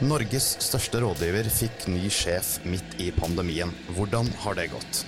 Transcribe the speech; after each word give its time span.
Norges 0.00 0.54
største 0.64 1.02
rådgiver 1.02 1.44
fikk 1.52 1.82
ny 1.92 2.06
sjef 2.08 2.54
midt 2.64 2.94
i 3.04 3.10
pandemien. 3.12 3.68
Hvordan 3.92 4.30
har 4.40 4.56
det 4.56 4.70
gått? 4.72 5.02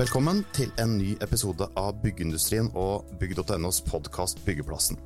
Velkommen 0.00 0.40
til 0.56 0.72
en 0.80 0.96
ny 0.96 1.12
episode 1.20 1.68
av 1.76 2.00
Byggeindustrien 2.00 2.72
og 2.72 3.04
bygg.nos 3.20 3.84
podkast 3.92 4.40
Byggeplassen. 4.48 4.96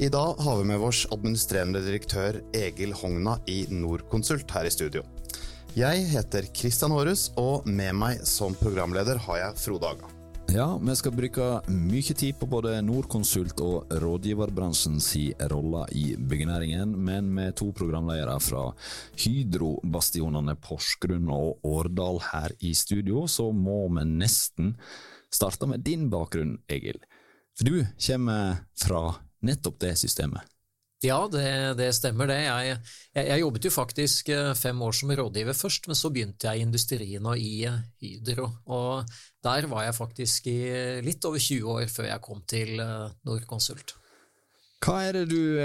I 0.00 0.08
dag 0.08 0.34
har 0.38 0.58
vi 0.58 0.64
med 0.64 0.82
oss 0.86 1.00
administrerende 1.10 1.80
direktør 1.82 2.36
Egil 2.54 2.92
Hogna 2.94 3.32
i 3.50 3.64
Norconsult 3.74 4.52
her 4.54 4.68
i 4.68 4.70
studio. 4.70 5.02
Jeg 5.74 6.04
heter 6.12 6.46
Christian 6.54 6.94
Aarhus, 6.94 7.32
og 7.34 7.66
med 7.66 7.96
meg 7.98 8.22
som 8.22 8.54
programleder 8.60 9.18
har 9.24 9.40
jeg 9.40 9.58
Frode 9.58 9.90
Aga. 9.90 10.12
Ja, 10.54 10.68
vi 10.78 10.96
skal 11.00 11.16
bruke 11.18 11.48
mye 11.66 12.14
tid 12.14 12.38
på 12.38 12.46
både 12.46 12.76
Norconsult 12.86 13.58
og 13.58 13.90
rådgiverbransjens 13.98 15.10
rolle 15.50 15.82
i 15.90 16.06
byggenæringen, 16.14 16.94
men 16.94 17.34
med 17.34 17.58
to 17.58 17.72
programledere 17.74 18.38
fra 18.38 18.68
Hydro-bastionene 19.18 20.54
Porsgrunn 20.62 21.26
og 21.26 21.58
Årdal 21.66 22.22
her 22.30 22.54
i 22.62 22.70
studio, 22.70 23.26
så 23.26 23.50
må 23.50 23.88
vi 23.98 24.06
nesten 24.14 24.76
starte 25.26 25.66
med 25.66 25.82
din 25.82 26.06
bakgrunn, 26.06 26.60
Egil. 26.70 27.02
For 27.58 27.66
du 27.66 27.82
kommer 27.98 28.62
fra 28.78 29.08
nettopp 29.44 29.78
det 29.84 29.94
systemet. 30.00 30.46
Ja, 31.04 31.18
det, 31.30 31.74
det 31.78 31.92
stemmer 31.94 32.26
det. 32.26 32.40
Jeg, 32.42 32.78
jeg, 33.14 33.26
jeg, 33.28 33.40
jobbet 33.44 33.66
jo 33.68 33.70
faktisk 33.70 34.30
eh, 34.34 34.50
fem 34.58 34.80
år 34.82 34.96
som 34.98 35.12
rådgiver 35.14 35.54
først, 35.54 35.86
men 35.86 35.98
så 35.98 36.10
begynte 36.10 36.48
jeg 36.48 36.58
i 36.58 36.66
industrien 36.66 37.28
og 37.30 37.38
i 37.38 37.52
eh, 37.70 37.76
Hydro. 38.02 38.48
Og 38.74 39.12
der 39.46 39.68
var 39.70 39.84
jeg 39.86 39.94
faktisk 39.94 40.48
i 40.50 40.58
litt 41.06 41.22
over 41.28 41.38
20 41.38 41.70
år 41.76 41.86
før 41.92 42.10
jeg 42.10 42.24
kom 42.24 42.42
til 42.50 42.82
eh, 42.82 43.06
Norconsult. 43.30 43.94
Hva 44.82 45.00
er 45.08 45.16
det 45.16 45.24
du 45.32 45.58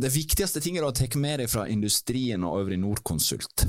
Det 0.00 0.08
viktigste 0.08 0.60
tinget 0.64 0.80
du 0.80 0.86
har 0.86 0.94
tatt 0.96 1.18
med 1.20 1.42
deg 1.42 1.50
fra 1.52 1.66
industrien 1.68 2.44
og 2.48 2.62
over 2.62 2.72
i 2.72 2.80
Norconsult? 2.80 3.66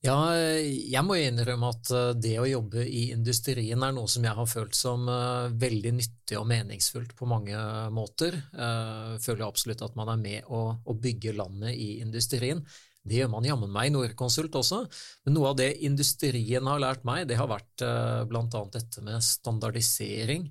Ja, 0.00 0.32
jeg 0.32 1.00
må 1.04 1.18
innrømme 1.20 1.68
at 1.74 1.90
eh, 1.92 2.12
det 2.16 2.36
å 2.40 2.48
jobbe 2.48 2.86
i 2.88 3.10
industrien 3.12 3.82
er 3.84 3.92
noe 3.92 4.08
som 4.08 4.24
jeg 4.24 4.32
har 4.32 4.46
følt 4.48 4.76
som 4.76 5.02
eh, 5.12 5.50
veldig 5.60 5.90
nyttig 5.92 6.38
og 6.40 6.46
meningsfullt 6.48 7.12
på 7.18 7.26
mange 7.28 7.58
måter. 7.92 8.38
Jeg 8.38 8.62
eh, 8.64 9.18
føler 9.20 9.44
absolutt 9.44 9.82
at 9.84 9.98
man 10.00 10.08
er 10.08 10.22
med 10.22 10.48
å, 10.48 10.94
bygge 10.96 11.34
landet 11.36 11.76
i 11.76 11.90
industrien. 12.00 12.62
Det 13.04 13.18
gjør 13.18 13.28
man 13.34 13.44
jammen 13.44 13.72
meg 13.74 13.90
i 13.90 13.92
Norconsult 13.92 14.56
også, 14.56 14.78
men 15.26 15.36
noe 15.36 15.50
av 15.52 15.58
det 15.60 15.68
industrien 15.84 16.70
har 16.72 16.80
lært 16.80 17.04
meg, 17.08 17.26
det 17.28 17.36
har 17.36 17.48
vært 17.48 17.84
annet 17.84 18.72
dette 18.76 19.04
med 19.04 19.24
standardisering, 19.24 20.46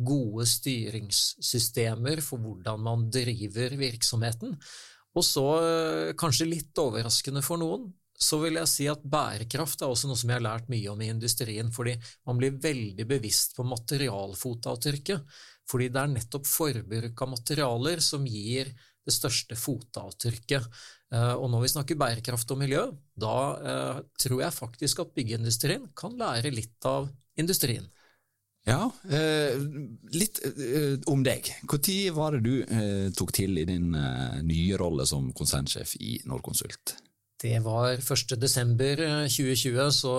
gode 0.00 0.46
styringssystemer 0.48 2.20
for 2.24 2.40
hvordan 2.40 2.84
man 2.84 3.08
driver 3.12 3.76
virksomheten, 3.80 4.56
og 5.12 5.26
så, 5.26 5.46
kanskje 6.16 6.48
litt 6.48 6.80
overraskende 6.80 7.44
for 7.44 7.60
noen, 7.60 7.90
så 8.20 8.38
vil 8.42 8.58
jeg 8.60 8.68
si 8.68 8.86
at 8.90 9.04
bærekraft 9.04 9.80
er 9.80 9.88
også 9.92 10.10
noe 10.10 10.18
som 10.20 10.28
jeg 10.28 10.40
har 10.40 10.44
lært 10.44 10.68
mye 10.72 10.90
om 10.92 11.00
i 11.00 11.08
industrien, 11.08 11.70
fordi 11.72 11.96
man 12.28 12.40
blir 12.40 12.58
veldig 12.60 13.06
bevisst 13.08 13.56
på 13.56 13.64
materialfotavtrykket. 13.68 15.24
Fordi 15.70 15.88
det 15.92 16.02
er 16.02 16.12
nettopp 16.12 16.48
forbruk 16.50 17.22
av 17.24 17.30
materialer 17.32 18.02
som 18.04 18.26
gir 18.28 18.72
det 19.06 19.14
største 19.14 19.56
fotavtrykket. 19.56 20.66
Eh, 21.14 21.32
og 21.34 21.48
når 21.50 21.64
vi 21.64 21.72
snakker 21.74 22.00
bærekraft 22.00 22.52
og 22.54 22.60
miljø, 22.60 22.84
da 23.18 23.38
eh, 23.72 24.02
tror 24.20 24.44
jeg 24.44 24.56
faktisk 24.56 25.02
at 25.04 25.16
byggeindustrien 25.16 25.88
kan 25.96 26.14
lære 26.20 26.52
litt 26.54 26.90
av 26.90 27.08
industrien. 27.40 27.88
Ja, 28.68 28.90
eh, 29.08 29.56
litt 30.12 30.42
om 31.08 31.22
deg. 31.24 31.48
Når 31.64 31.94
var 32.14 32.36
det 32.36 32.42
du 32.44 33.12
tok 33.16 33.32
til 33.32 33.56
i 33.56 33.64
din 33.64 33.94
nye 34.44 34.76
rolle 34.78 35.08
som 35.08 35.32
konsernsjef 35.32 35.96
i 35.96 36.18
Norconsult? 36.28 36.98
Det 37.40 37.56
var 37.64 37.94
1.12.2020, 37.96 39.78
eh, 39.80 39.88
så 39.96 40.14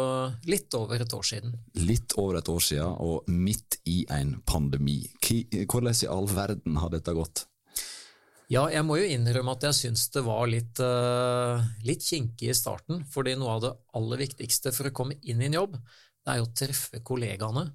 litt 0.50 0.74
over 0.74 1.04
et 1.04 1.14
år 1.14 1.28
siden. 1.28 1.54
Litt 1.78 2.16
over 2.18 2.40
et 2.40 2.50
år 2.50 2.64
siden, 2.66 2.96
og 2.98 3.30
midt 3.30 3.78
i 3.86 4.02
en 4.10 4.40
pandemi. 4.42 5.04
Hvordan 5.22 5.94
i 5.94 6.10
all 6.10 6.30
verden 6.32 6.80
har 6.82 6.90
dette 6.94 7.14
gått? 7.14 7.46
Ja, 8.52 8.66
jeg 8.74 8.84
må 8.84 8.98
jo 9.00 9.08
innrømme 9.08 9.54
at 9.54 9.68
jeg 9.70 9.78
syns 9.78 10.10
det 10.12 10.26
var 10.26 10.50
litt, 10.50 10.82
uh, 10.84 11.62
litt 11.88 12.04
kinkig 12.04 12.50
i 12.52 12.58
starten. 12.58 13.06
fordi 13.08 13.38
noe 13.40 13.54
av 13.54 13.62
det 13.64 13.72
aller 13.96 14.24
viktigste 14.26 14.74
for 14.76 14.90
å 14.90 14.96
komme 14.96 15.16
inn 15.22 15.40
i 15.40 15.48
en 15.48 15.60
jobb, 15.62 15.78
det 15.78 16.34
er 16.34 16.42
jo 16.42 16.50
å 16.50 16.56
treffe 16.58 17.00
kollegaene. 17.06 17.70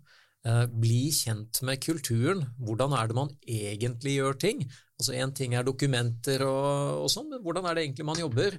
Uh, 0.46 0.66
bli 0.66 1.06
kjent 1.14 1.62
med 1.62 1.80
kulturen. 1.80 2.44
Hvordan 2.58 2.92
er 2.98 3.08
det 3.08 3.16
man 3.16 3.32
egentlig 3.46 4.18
gjør 4.18 4.36
ting? 4.42 4.66
Altså 4.96 5.16
Én 5.16 5.32
ting 5.36 5.54
er 5.56 5.64
dokumenter 5.66 6.44
og, 6.46 7.04
og 7.04 7.08
sånn, 7.12 7.28
men 7.34 7.42
hvordan 7.44 7.68
er 7.68 7.76
det 7.76 7.86
egentlig 7.86 8.06
man 8.08 8.20
jobber? 8.20 8.56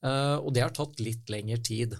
Uh, 0.00 0.38
og 0.40 0.52
det 0.56 0.64
har 0.64 0.74
tatt 0.74 1.00
litt 1.02 1.30
lengre 1.32 1.60
tid. 1.64 1.96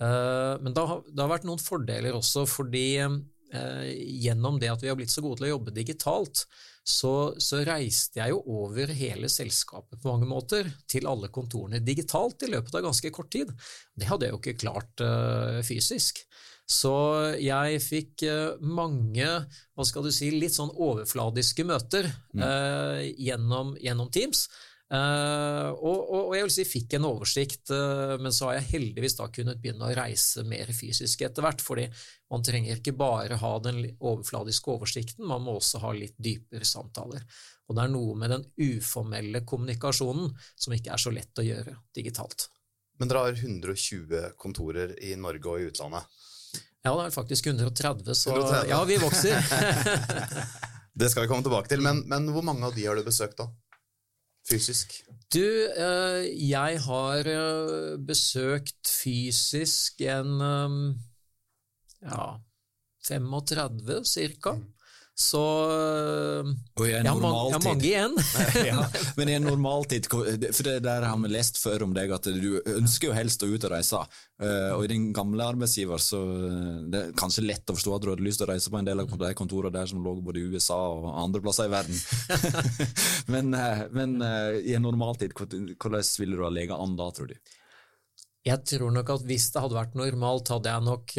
Uh, 0.00 0.58
men 0.62 0.72
det 0.74 0.84
har, 0.88 1.02
det 1.08 1.20
har 1.20 1.32
vært 1.34 1.46
noen 1.48 1.60
fordeler 1.62 2.16
også, 2.16 2.46
fordi 2.48 2.86
uh, 3.02 3.82
gjennom 4.22 4.60
det 4.62 4.70
at 4.72 4.84
vi 4.84 4.92
har 4.92 4.98
blitt 4.98 5.12
så 5.12 5.24
gode 5.24 5.40
til 5.40 5.50
å 5.50 5.56
jobbe 5.56 5.74
digitalt, 5.76 6.46
så, 6.82 7.12
så, 7.38 7.60
reiste 7.62 8.18
jeg 8.18 8.32
jo 8.32 8.40
over 8.64 8.90
hele 8.90 9.28
selskapet 9.30 10.00
på 10.02 10.10
mange 10.10 10.26
måter, 10.26 10.70
til 10.90 11.06
alle 11.10 11.30
kontorene 11.34 11.82
digitalt 11.84 12.42
i 12.46 12.50
løpet 12.54 12.78
av 12.78 12.88
ganske 12.88 13.12
kort 13.14 13.30
tid. 13.34 13.52
Det 13.94 14.08
hadde 14.08 14.26
jeg 14.26 14.34
jo 14.34 14.40
ikke 14.40 14.58
klart 14.64 15.04
fysisk. 15.62 16.24
Så 16.68 16.92
jeg 17.42 17.80
fikk 17.84 18.22
uh, 18.30 18.58
mange 18.62 19.26
hva 19.26 19.86
skal 19.86 20.06
du 20.06 20.12
si, 20.14 20.30
litt 20.30 20.54
sånn 20.54 20.70
overfladiske 20.72 21.66
møter 21.68 22.06
uh, 22.38 23.02
gjennom, 23.18 23.74
gjennom 23.82 24.12
Teams. 24.14 24.46
Eh, 24.92 25.68
og, 25.72 26.00
og, 26.02 26.18
og, 26.26 26.32
jeg 26.36 26.44
vil 26.44 26.52
si 26.52 26.64
fikk 26.68 26.98
en 26.98 27.06
oversikt, 27.08 27.70
eh, 27.72 28.14
men 28.20 28.34
så 28.34 28.50
har 28.50 28.58
jeg 28.58 28.68
heldigvis 28.74 29.14
da 29.16 29.28
kunnet 29.32 29.60
begynne 29.62 29.86
å 29.88 29.94
reise 29.96 30.44
mer 30.44 30.68
fysisk 30.76 31.22
etter 31.24 31.44
hvert, 31.46 31.64
fordi 31.64 31.86
man 32.32 32.44
trenger 32.44 32.76
ikke 32.76 32.92
bare 33.00 33.38
ha 33.40 33.52
den 33.64 33.80
overfladiske 33.94 34.74
oversikten, 34.74 35.24
man 35.28 35.46
må 35.46 35.56
også 35.56 35.80
ha 35.86 35.94
litt 35.96 36.18
dypere 36.20 36.68
samtaler. 36.68 37.24
Og 37.70 37.78
det 37.78 37.86
er 37.86 37.94
noe 37.94 38.18
med 38.20 38.34
den 38.34 38.44
uformelle 38.60 39.40
kommunikasjonen 39.48 40.28
som 40.60 40.76
ikke 40.76 40.92
er 40.92 41.00
så 41.00 41.14
lett 41.14 41.40
å 41.40 41.46
gjøre 41.46 41.78
digitalt. 41.96 42.50
Men 43.00 43.08
dere 43.08 43.24
har 43.30 43.40
120 43.40 44.36
kontorer 44.36 44.92
i 45.00 45.14
Norge 45.16 45.48
og 45.48 45.62
i 45.62 45.70
utlandet? 45.72 46.20
Ja, 46.82 46.92
det 46.98 47.06
er 47.06 47.14
faktisk 47.14 47.46
130, 47.46 48.14
så 48.18 48.32
130. 48.34 48.70
ja, 48.72 48.78
vi 48.88 48.96
vokser. 48.98 49.36
det 51.00 51.10
skal 51.12 51.24
vi 51.24 51.30
komme 51.30 51.46
tilbake 51.46 51.70
til, 51.70 51.82
men, 51.84 52.02
men 52.10 52.30
hvor 52.34 52.42
mange 52.46 52.66
av 52.66 52.74
de 52.74 52.86
har 52.88 52.98
du 52.98 53.06
besøkt, 53.06 53.38
da? 53.38 53.50
fysisk? 54.48 54.94
Du, 55.32 55.46
eh, 55.70 56.26
jeg 56.48 56.80
har 56.84 57.28
eh, 57.30 57.98
besøkt 58.02 58.90
fysisk 58.90 60.02
en 60.04 60.40
eh, 60.42 60.76
ja, 62.10 62.26
35 63.06 64.04
cirka. 64.08 64.56
Mm. 64.58 64.68
Så 65.12 65.40
jeg 66.80 67.04
har 67.04 67.18
mange, 67.20 67.58
mange 67.60 67.84
igjen. 67.84 68.14
ja, 68.70 68.80
men 69.18 69.28
i 69.28 69.34
en 69.36 69.44
normaltid, 69.44 70.08
for 70.08 70.64
det 70.64 70.78
der 70.86 71.04
har 71.04 71.18
vi 71.20 71.28
lest 71.28 71.60
før 71.60 71.84
om 71.84 71.92
deg, 71.96 72.14
at 72.16 72.30
du 72.32 72.56
ønsker 72.64 73.10
jo 73.10 73.16
helst 73.16 73.44
å 73.44 73.50
ut 73.50 73.66
og 73.68 73.74
reise. 73.74 74.00
Uh, 74.42 74.72
og 74.78 74.86
i 74.86 74.90
din 74.94 75.10
gamle 75.14 75.44
arbeidsgiver 75.52 76.00
så 76.00 76.22
det 76.88 77.02
er 77.02 77.14
kanskje 77.18 77.44
lett 77.44 77.68
å 77.68 77.76
forstå 77.76 77.94
at 77.94 78.06
du 78.06 78.10
hadde 78.14 78.26
lyst 78.26 78.40
til 78.40 78.48
å 78.48 78.52
reise 78.54 78.72
på 78.72 78.80
en 78.80 78.88
del 78.88 79.04
av 79.04 79.12
de 79.12 79.32
kontorene 79.38 79.76
der 79.76 79.92
som 79.92 80.00
lå 80.02 80.16
både 80.24 80.40
i 80.40 80.48
USA 80.56 80.80
og 80.96 81.10
andre 81.12 81.44
plasser 81.44 81.68
i 81.68 81.74
verden. 81.76 82.02
men, 83.34 83.52
men 83.92 84.16
i 84.64 84.72
en 84.78 84.86
normaltid, 84.88 85.36
hvordan 85.36 86.12
ville 86.24 86.40
du 86.40 86.46
ha 86.46 86.52
lega 86.52 86.80
an 86.80 86.96
da, 86.96 87.12
tror 87.12 87.34
du? 87.34 87.36
Jeg 88.48 88.64
tror 88.66 88.90
nok 88.90 89.12
at 89.12 89.26
hvis 89.28 89.52
det 89.54 89.60
hadde 89.62 89.76
vært 89.76 89.92
normalt, 89.94 90.50
hadde 90.50 90.72
jeg 90.72 90.88
nok 90.88 91.18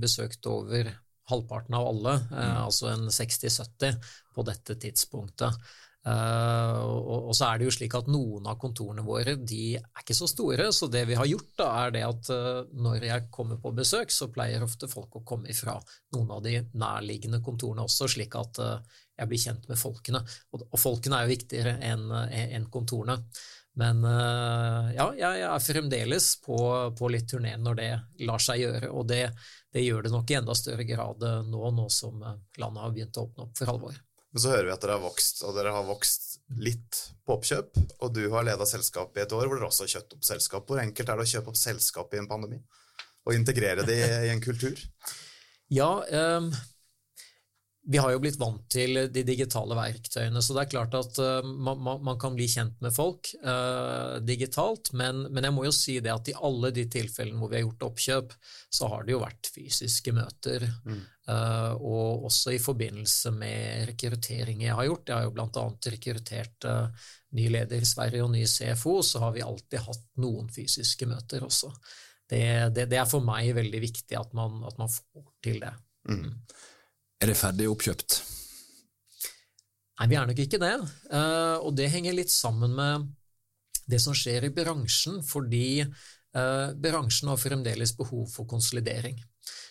besøkt 0.00 0.48
over 0.50 0.96
halvparten 1.30 1.74
av 1.74 1.88
alle, 1.90 2.14
eh, 2.14 2.50
mm. 2.50 2.62
altså 2.64 2.90
en 2.92 3.08
60-70 3.10 3.98
på 4.34 4.46
dette 4.46 4.78
tidspunktet. 4.82 5.68
Uh, 6.06 6.76
og, 6.86 7.32
så 7.34 7.48
er 7.48 7.58
det 7.58 7.66
jo 7.66 7.72
slik 7.74 7.96
at 7.98 8.06
Noen 8.06 8.44
av 8.46 8.60
kontorene 8.62 9.02
våre 9.02 9.34
de 9.40 9.74
er 9.74 10.02
ikke 10.04 10.14
så 10.14 10.28
store, 10.30 10.68
så 10.70 10.86
det 10.92 11.02
vi 11.08 11.16
har 11.18 11.26
gjort, 11.26 11.48
da, 11.58 11.66
er 11.82 11.96
det 11.96 12.04
at 12.06 12.30
uh, 12.30 12.60
når 12.78 13.08
jeg 13.08 13.26
kommer 13.34 13.58
på 13.62 13.74
besøk, 13.74 14.14
så 14.14 14.30
pleier 14.30 14.62
ofte 14.62 14.86
folk 14.90 15.18
å 15.18 15.24
komme 15.26 15.50
ifra 15.50 15.74
noen 16.14 16.30
av 16.36 16.44
de 16.46 16.60
nærliggende 16.78 17.42
kontorene 17.42 17.88
også, 17.88 18.06
slik 18.14 18.38
at 18.38 18.62
uh, 18.62 19.02
jeg 19.18 19.32
blir 19.32 19.44
kjent 19.48 19.66
med 19.66 19.82
folkene. 19.82 20.22
Og, 20.54 20.66
folkene 20.78 21.18
er 21.18 21.26
jo 21.26 21.34
viktigere 21.34 21.76
enn 21.90 22.10
en 22.12 22.66
kontorene. 22.70 23.16
Men 23.76 24.00
ja, 24.96 25.06
jeg 25.16 25.40
er 25.44 25.60
fremdeles 25.60 26.26
på, 26.44 26.56
på 26.96 27.08
litt 27.12 27.26
turné 27.28 27.54
når 27.60 27.74
det 27.76 27.88
lar 28.28 28.40
seg 28.40 28.60
gjøre, 28.62 28.88
og 28.92 29.08
det, 29.08 29.22
det 29.76 29.82
gjør 29.84 30.06
det 30.06 30.12
nok 30.14 30.30
i 30.30 30.36
enda 30.38 30.54
større 30.56 30.84
grad 30.88 31.24
eh, 31.26 31.40
nå, 31.44 31.70
nå 31.76 31.86
som 31.92 32.22
eh, 32.24 32.38
landet 32.62 32.84
har 32.84 32.94
begynt 32.94 33.18
å 33.20 33.26
åpne 33.26 33.44
opp 33.44 33.58
for 33.58 33.72
alvor. 33.74 33.98
Men 34.36 34.42
så 34.44 34.50
hører 34.52 34.66
vi 34.68 34.72
at 34.74 34.82
dere 34.84 34.98
har 34.98 35.00
vokst, 35.00 35.38
og 35.48 35.54
dere 35.56 35.70
har 35.72 35.84
vokst 35.88 36.26
litt 36.60 36.98
på 37.24 37.38
oppkjøp. 37.38 37.78
Og 38.04 38.10
du 38.12 38.26
har 38.34 38.44
leda 38.44 38.66
selskapet 38.68 39.22
i 39.22 39.24
et 39.24 39.32
år 39.32 39.48
hvor 39.48 39.56
dere 39.56 39.70
også 39.70 39.86
har 39.86 39.94
kjøpt 39.94 40.12
opp 40.18 40.26
selskap. 40.28 40.66
Hvor 40.68 40.82
enkelt 40.82 41.08
er 41.08 41.16
det 41.16 41.24
å 41.24 41.30
kjøpe 41.30 41.54
opp 41.54 41.56
selskap 41.56 42.12
i 42.12 42.20
en 42.20 42.28
pandemi? 42.28 42.58
Og 43.24 43.32
integrere 43.32 43.86
det 43.88 43.96
i 43.96 44.34
en 44.34 44.44
kultur? 44.44 44.76
Ja, 45.72 45.88
um 46.36 46.52
vi 47.86 48.00
har 48.02 48.10
jo 48.10 48.20
blitt 48.22 48.38
vant 48.40 48.64
til 48.72 48.98
de 49.14 49.22
digitale 49.26 49.76
verktøyene, 49.78 50.40
så 50.42 50.56
det 50.56 50.64
er 50.64 50.70
klart 50.72 50.94
at 50.98 51.18
man, 51.46 51.78
man, 51.78 52.00
man, 52.02 52.18
kan 52.18 52.34
bli 52.34 52.48
kjent 52.50 52.80
med 52.82 52.94
folk 52.94 53.30
uh, 53.44 54.18
digitalt, 54.26 54.90
men, 54.98 55.22
men, 55.30 55.46
jeg 55.46 55.54
må 55.54 55.66
jo 55.68 55.74
si 55.74 55.94
det 56.02 56.10
at 56.10 56.30
i 56.32 56.34
alle 56.34 56.72
de 56.74 56.86
tilfellene 56.90 57.38
hvor 57.38 57.52
vi 57.52 57.60
har 57.60 57.66
gjort 57.66 57.86
oppkjøp, 57.90 58.34
så 58.74 58.90
har 58.90 59.06
det 59.06 59.14
jo 59.14 59.22
vært 59.22 59.52
fysiske 59.54 60.16
møter. 60.16 60.66
Mm. 60.86 61.04
Uh, 61.30 61.72
og 61.78 62.26
også 62.28 62.56
i 62.56 62.62
forbindelse 62.62 63.30
med 63.34 63.86
rekrutteringer 63.92 64.68
jeg 64.68 64.78
har 64.80 64.90
gjort. 64.90 65.06
Jeg 65.06 65.16
har 65.20 65.28
jo 65.28 65.36
bl.a. 65.38 65.66
rekruttert 65.94 66.70
ny 67.36 67.48
leder 67.52 67.82
i 67.82 67.88
Sverige 67.88 68.26
og 68.26 68.34
ny 68.34 68.44
CFO, 68.50 68.98
så 69.06 69.22
har 69.26 69.34
vi 69.36 69.46
alltid 69.46 69.86
hatt 69.86 70.06
noen 70.22 70.50
fysiske 70.52 71.06
møter 71.10 71.46
også. 71.46 71.70
Det, 72.26 72.46
det, 72.74 72.88
det 72.90 72.98
er 72.98 73.06
for 73.06 73.22
meg 73.22 73.54
veldig 73.54 73.80
viktig 73.82 74.18
at 74.18 74.32
man, 74.34 74.64
at 74.66 74.78
man 74.80 74.90
får 74.90 75.28
til 75.46 75.60
det. 75.62 75.74
Mm. 76.10 76.32
Er 77.22 77.30
det 77.30 77.38
ferdig 77.38 77.68
oppkjøpt? 77.72 78.18
Nei, 79.96 80.08
vi 80.10 80.16
er 80.18 80.26
nok 80.28 80.40
ikke 80.42 80.60
det. 80.60 80.74
Uh, 81.08 81.56
og 81.64 81.72
det 81.78 81.88
henger 81.92 82.16
litt 82.16 82.32
sammen 82.32 82.74
med 82.76 83.06
det 83.88 84.00
som 84.02 84.16
skjer 84.16 84.48
i 84.48 84.52
bransjen, 84.52 85.22
fordi 85.24 85.86
uh, 85.86 86.74
bransjen 86.76 87.30
har 87.32 87.40
fremdeles 87.40 87.94
behov 87.96 88.26
for 88.34 88.48
konsolidering. 88.50 89.16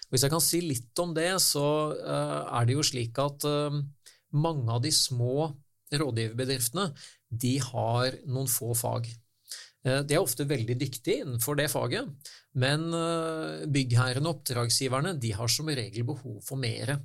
Hvis 0.09 0.25
jeg 0.25 0.33
kan 0.33 0.41
si 0.41 0.63
litt 0.63 1.01
om 1.01 1.13
det, 1.17 1.29
så 1.43 1.67
uh, 1.93 2.41
er 2.57 2.65
det 2.65 2.79
jo 2.79 2.85
slik 2.85 3.19
at 3.21 3.45
mange 4.35 4.71
av 4.71 4.81
de 4.83 4.91
små 4.91 5.51
rådgiverbedriftene 5.93 6.89
de 7.29 7.53
har 7.61 8.17
noen 8.25 8.49
få 8.49 8.73
fag. 8.77 9.07
De 9.85 10.15
er 10.15 10.17
ofte 10.17 10.47
veldig 10.49 10.79
dyktige 10.81 11.21
innenfor 11.21 11.59
det 11.59 11.67
faget, 11.69 12.07
men 12.57 12.87
byggherrene 13.69 14.25
og 14.25 14.39
oppdragsgiverne 14.39 15.11
de 15.21 15.29
har 15.37 15.51
som 15.51 15.69
regel 15.69 16.07
behov 16.07 16.39
for 16.41 16.57
mer. 16.57 16.95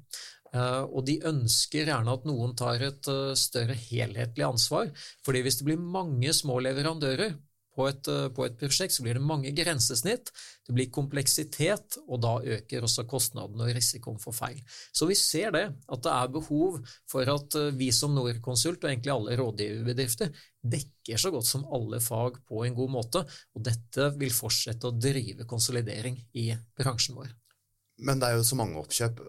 Uh, 0.51 0.89
og 0.89 1.05
de 1.07 1.19
ønsker 1.29 1.91
gjerne 1.91 2.15
at 2.17 2.25
noen 2.27 2.57
tar 2.59 2.81
et 2.83 3.11
større 3.39 3.77
helhetlig 3.77 4.47
ansvar. 4.49 4.89
fordi 5.27 5.45
hvis 5.45 5.61
det 5.61 5.69
blir 5.69 5.85
mange 5.99 6.33
små 6.35 6.57
leverandører 6.65 7.37
på 7.81 7.89
et, 7.89 8.11
uh, 8.13 8.29
på 8.37 8.45
et, 8.47 8.59
prosjekt, 8.61 8.95
så 8.95 9.07
blir 9.07 9.17
det 9.17 9.25
mange 9.25 9.55
grensesnitt, 9.57 10.31
det 10.69 10.77
blir 10.77 10.93
kompleksitet, 10.93 11.99
og 12.07 12.21
da 12.23 12.37
øker 12.59 12.87
også 12.87 13.07
kostnadene 13.11 13.67
og 13.67 13.75
risikoen 13.75 14.21
for 14.23 14.37
feil. 14.37 14.61
Så 14.93 15.09
vi 15.09 15.17
ser 15.19 15.57
det, 15.57 15.65
at 15.89 16.05
det 16.05 16.15
er 16.15 16.33
behov 16.37 16.79
for 17.11 17.35
at 17.35 17.59
vi 17.81 17.91
som 17.97 18.15
Norconsult, 18.15 18.85
og 18.85 18.93
egentlig 18.93 19.15
alle 19.17 19.41
rådgiverbedrifter, 19.41 20.31
dekker 20.61 21.21
så 21.21 21.33
godt 21.33 21.49
som 21.49 21.67
alle 21.73 22.03
fag 22.05 22.43
på 22.47 22.65
en 22.67 22.77
god 22.77 22.97
måte, 23.01 23.25
og 23.57 23.65
dette 23.67 24.13
vil 24.21 24.35
fortsette 24.35 24.91
å 24.91 24.97
drive 24.97 25.49
konsolidering 25.49 26.21
i 26.37 26.51
bransjen 26.79 27.19
vår. 27.19 27.33
Men 28.01 28.21
det 28.21 28.31
er 28.31 28.39
jo 28.39 28.45
så 28.47 28.57
mange 28.57 28.81
oppkjøp. 28.81 29.21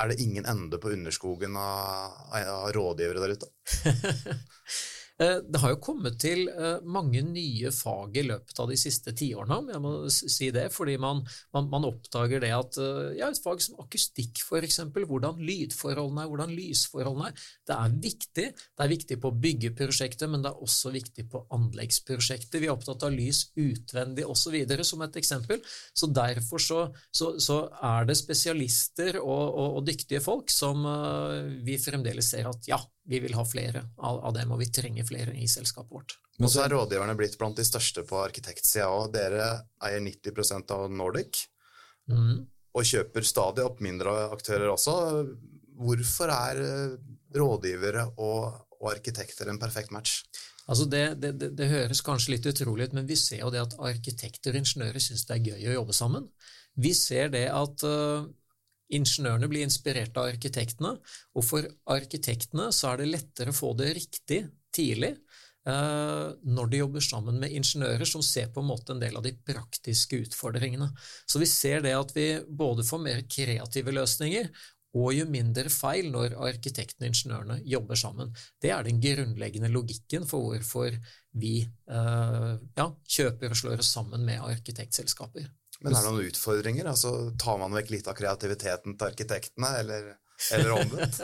Er 0.00 0.10
det 0.10 0.20
ingen 0.22 0.46
ende 0.48 0.78
på 0.82 0.92
underskogen 0.94 1.56
av, 1.58 2.18
av 2.38 2.68
rådgivere 2.74 3.22
der 3.24 3.36
ute? 3.36 3.48
Eh, 5.22 5.38
det 5.48 5.60
har 5.62 5.74
jo 5.74 5.80
kommet 5.82 6.16
til 6.22 6.46
eh, 6.50 6.82
mange 6.88 7.20
nye 7.26 7.70
fag 7.74 8.16
i 8.18 8.24
løpet 8.26 8.58
av 8.62 8.70
de 8.70 8.78
siste 8.80 9.12
tiårene, 9.16 9.58
om 9.60 9.70
jeg 9.70 9.82
må 9.84 9.92
si 10.10 10.48
det, 10.54 10.66
fordi 10.74 10.96
man, 11.00 11.22
man, 11.54 11.68
man 11.72 11.86
oppdager 11.88 12.42
det 12.42 12.52
at 12.56 12.78
eh, 12.82 13.18
ja, 13.20 13.28
et 13.30 13.42
fag 13.42 13.62
som 13.62 13.78
akustikk, 13.82 14.42
f.eks., 14.42 14.80
hvordan 14.92 15.42
lydforholdene 15.42 16.24
er, 16.24 16.30
hvordan 16.32 16.54
lysforholdene 16.56 17.30
er, 17.30 17.44
det 17.68 17.76
er 17.76 17.98
viktig. 18.06 18.46
Det 18.56 18.86
er 18.86 18.92
viktig 18.92 19.18
på 19.22 19.32
byggeprosjektet, 19.44 20.30
men 20.32 20.44
det 20.44 20.52
er 20.52 20.64
også 20.64 20.94
viktig 20.94 21.26
på 21.32 21.44
anleggsprosjektet. 21.54 22.58
Vi 22.62 22.70
er 22.70 22.74
opptatt 22.74 23.06
av 23.06 23.14
lys 23.14 23.44
utvendig 23.58 24.26
osv., 24.28 24.56
som 24.86 25.04
et 25.04 25.20
eksempel. 25.20 25.60
Så 25.94 26.08
derfor 26.10 26.62
så, 26.62 26.80
så, 27.14 27.34
så 27.42 27.60
er 27.92 28.08
det 28.08 28.18
spesialister 28.18 29.20
og, 29.20 29.44
og, 29.46 29.78
og, 29.78 29.86
dyktige 29.86 30.22
folk 30.24 30.50
som 30.52 30.84
vi 31.66 31.74
fremdeles 31.80 32.28
ser 32.32 32.46
at 32.48 32.68
ja, 32.70 32.78
vi 33.08 33.18
vil 33.22 33.34
ha 33.34 33.44
flere 33.46 33.82
av, 33.98 34.30
dem, 34.34 34.52
og 34.54 34.60
vi 34.62 34.68
trenger 34.70 35.06
flere 35.06 35.34
i 35.34 35.48
selskapet 35.50 35.90
vårt. 35.90 36.16
Og 36.42 36.50
så 36.50 36.64
er 36.64 36.74
rådgiverne 36.74 37.16
blitt 37.18 37.34
blant 37.40 37.58
de 37.58 37.64
største 37.66 38.04
på 38.06 38.20
arkitektsida 38.22 38.88
òg. 38.90 39.10
Dere 39.14 39.48
eier 39.84 40.02
90 40.04 40.70
av 40.74 40.86
Nordic, 40.94 41.44
mm. 42.10 42.36
og 42.78 42.88
kjøper 42.92 43.26
stadig 43.26 43.66
opp 43.66 43.82
mindre 43.84 44.14
aktører 44.30 44.70
også. 44.72 44.94
Hvorfor 45.82 46.30
er 46.34 46.62
eh, 46.62 46.96
rådgivere 47.36 48.06
og, 48.22 48.62
og 48.78 48.88
arkitekter 48.92 49.50
en 49.50 49.60
perfekt 49.62 49.92
match? 49.94 50.20
Altså 50.70 50.86
det, 50.86 51.06
det, 51.18 51.32
det, 51.40 51.50
det, 51.58 51.70
høres 51.72 52.04
kanskje 52.06 52.36
litt 52.36 52.46
utrolig 52.46 52.86
ut, 52.86 52.94
men 52.96 53.08
vi 53.08 53.16
ser 53.18 53.42
jo 53.42 53.50
det 53.50 53.64
at 53.64 53.74
arkitekter 53.82 54.54
og 54.54 54.62
ingeniører 54.62 55.02
syns 55.02 55.26
det 55.26 55.36
er 55.36 55.48
gøy 55.50 55.72
å 55.72 55.78
jobbe 55.80 55.96
sammen. 55.96 56.28
Vi 56.78 56.94
ser 56.96 57.32
det 57.34 57.48
at 57.50 57.82
uh, 57.84 58.28
Ingeniørene 58.92 59.48
blir 59.48 59.64
inspirert 59.66 60.16
av 60.20 60.28
arkitektene, 60.32 60.96
og 61.36 61.46
for 61.46 61.68
arkitektene 61.94 62.68
så 62.74 62.92
er 62.92 63.02
det 63.02 63.12
lettere 63.12 63.54
å 63.54 63.56
få 63.56 63.72
det 63.78 63.92
riktig 63.96 64.42
tidlig 64.74 65.14
eh, 65.68 66.28
når 66.42 66.72
de 66.72 66.82
jobber 66.82 67.04
sammen 67.04 67.40
med 67.40 67.54
ingeniører 67.56 68.08
som 68.08 68.24
ser 68.26 68.52
på 68.52 68.62
en 68.62 68.68
måte 68.68 68.94
en 68.94 69.00
del 69.02 69.16
av 69.16 69.24
de 69.24 69.32
praktiske 69.32 70.20
utfordringene. 70.26 70.90
Så 71.26 71.40
vi 71.42 71.48
ser 71.50 71.84
det 71.86 71.96
at 71.96 72.14
vi 72.16 72.28
både 72.48 72.86
får 72.88 73.02
mer 73.06 73.24
kreative 73.30 73.96
løsninger 73.96 74.52
og 74.92 75.14
gjør 75.16 75.30
mindre 75.32 75.72
feil 75.72 76.10
når 76.12 76.36
arkitektene 76.50 77.08
og 77.08 77.14
ingeniørene 77.14 77.58
jobber 77.64 77.96
sammen. 77.96 78.32
Det 78.60 78.74
er 78.74 78.84
den 78.84 79.00
grunnleggende 79.00 79.72
logikken 79.72 80.28
for 80.28 80.50
hvorfor 80.50 80.98
vi 81.40 81.62
eh, 81.64 82.52
ja, 82.76 82.88
kjøper 83.16 83.54
og 83.54 83.60
slår 83.62 83.80
oss 83.80 83.92
sammen 83.96 84.26
med 84.28 84.44
arkitektselskaper. 84.44 85.48
Men 85.82 85.96
er 85.96 86.04
det 86.04 86.10
noen 86.10 86.28
utfordringer? 86.30 86.90
Altså, 86.92 87.14
tar 87.40 87.58
man 87.60 87.74
vekk 87.76 87.90
litt 87.94 88.10
av 88.10 88.18
kreativiteten 88.18 88.94
til 88.96 89.08
arkitektene, 89.08 89.72
eller, 89.82 90.12
eller 90.54 90.76
omvendt? 90.76 91.18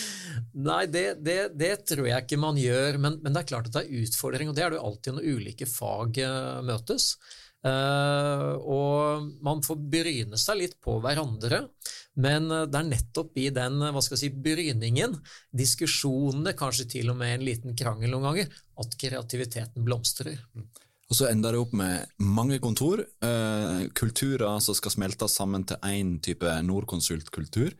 Nei, 0.68 0.82
det, 0.90 1.06
det, 1.24 1.38
det, 1.58 1.72
tror 1.88 2.08
jeg 2.08 2.24
ikke 2.24 2.40
man 2.40 2.58
gjør, 2.60 2.98
men, 3.02 3.20
men, 3.22 3.34
det 3.34 3.44
er 3.44 3.52
klart 3.52 3.70
at 3.70 3.78
det 3.78 3.84
er 3.86 4.02
utfordring, 4.06 4.50
og 4.50 4.58
det 4.58 4.66
er 4.66 4.72
det 4.72 4.80
jo 4.80 4.88
alltid 4.90 5.16
når 5.18 5.30
ulike 5.36 5.68
fag 5.70 6.20
uh, 6.24 6.58
møtes. 6.66 7.14
Uh, 7.62 8.58
og 8.66 9.28
man 9.46 9.60
får 9.62 9.82
bryne 9.92 10.38
seg 10.40 10.58
litt 10.58 10.80
på 10.82 10.96
hverandre, 11.04 11.60
men 12.18 12.50
uh, 12.50 12.64
det 12.66 12.80
er 12.80 12.88
nettopp 12.88 13.38
i 13.38 13.48
den 13.54 13.78
hva 13.84 14.02
skal 14.02 14.18
jeg 14.18 14.24
si, 14.24 14.42
bryningen, 14.48 15.14
diskusjonene, 15.54 16.56
kanskje 16.58 16.88
til 16.96 17.12
og 17.14 17.20
med 17.22 17.36
en 17.36 17.46
liten 17.46 17.78
krangel 17.78 18.10
noen 18.10 18.32
ganger, 18.32 18.56
at 18.82 18.98
kreativiteten 18.98 19.86
blomstrer. 19.86 20.42
Og 21.12 21.16
så 21.18 21.26
ender 21.28 21.52
det 21.52 21.60
opp 21.60 21.74
med 21.76 22.08
mange 22.24 22.56
kontor, 22.64 23.02
eh, 23.04 23.82
kulturer 23.92 24.60
som 24.64 24.72
skal 24.72 24.94
smeltes 24.94 25.34
sammen 25.36 25.66
til 25.68 25.76
én 25.84 26.14
type 26.24 26.48
Norconsult-kultur. 26.64 27.74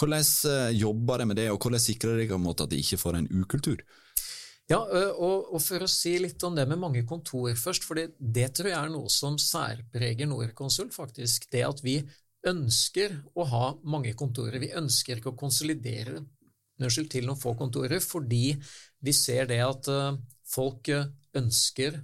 Hvordan 0.00 0.24
eh, 0.48 0.70
jobber 0.80 1.18
de 1.20 1.26
med 1.28 1.36
det, 1.36 1.50
og 1.52 1.58
hvordan 1.60 1.82
sikrer 1.82 2.16
de 2.16 2.24
at 2.32 2.62
de 2.70 2.78
ikke 2.80 2.96
får 2.96 3.18
en 3.18 3.26
ukultur? 3.28 3.82
Ja, 4.70 4.78
og, 4.80 5.52
og, 5.52 5.60
For 5.60 5.84
å 5.84 5.88
si 5.92 6.14
litt 6.22 6.40
om 6.42 6.56
det 6.56 6.64
med 6.70 6.80
mange 6.80 7.02
kontor 7.04 7.52
først, 7.52 7.84
for 7.84 8.00
det 8.00 8.46
tror 8.56 8.70
jeg 8.70 8.78
er 8.78 8.88
noe 8.88 9.10
som 9.12 9.36
særpreger 9.36 10.30
Norconsult. 10.30 10.94
faktisk, 10.94 11.50
Det 11.52 11.60
at 11.66 11.82
vi 11.84 11.98
ønsker 12.48 13.18
å 13.36 13.44
ha 13.44 13.66
mange 13.84 14.14
kontorer. 14.14 14.56
Vi 14.58 14.72
ønsker 14.72 15.18
ikke 15.18 15.34
å 15.34 15.36
konsolidere 15.36 16.24
unnskyld, 16.80 17.10
til 17.10 17.28
noen 17.28 17.36
få 17.36 17.52
kontorer, 17.58 18.00
fordi 18.00 18.56
vi 19.04 19.12
ser 19.12 19.52
det 19.52 19.60
at 19.60 19.84
folk 20.48 20.88
ønsker 21.36 22.00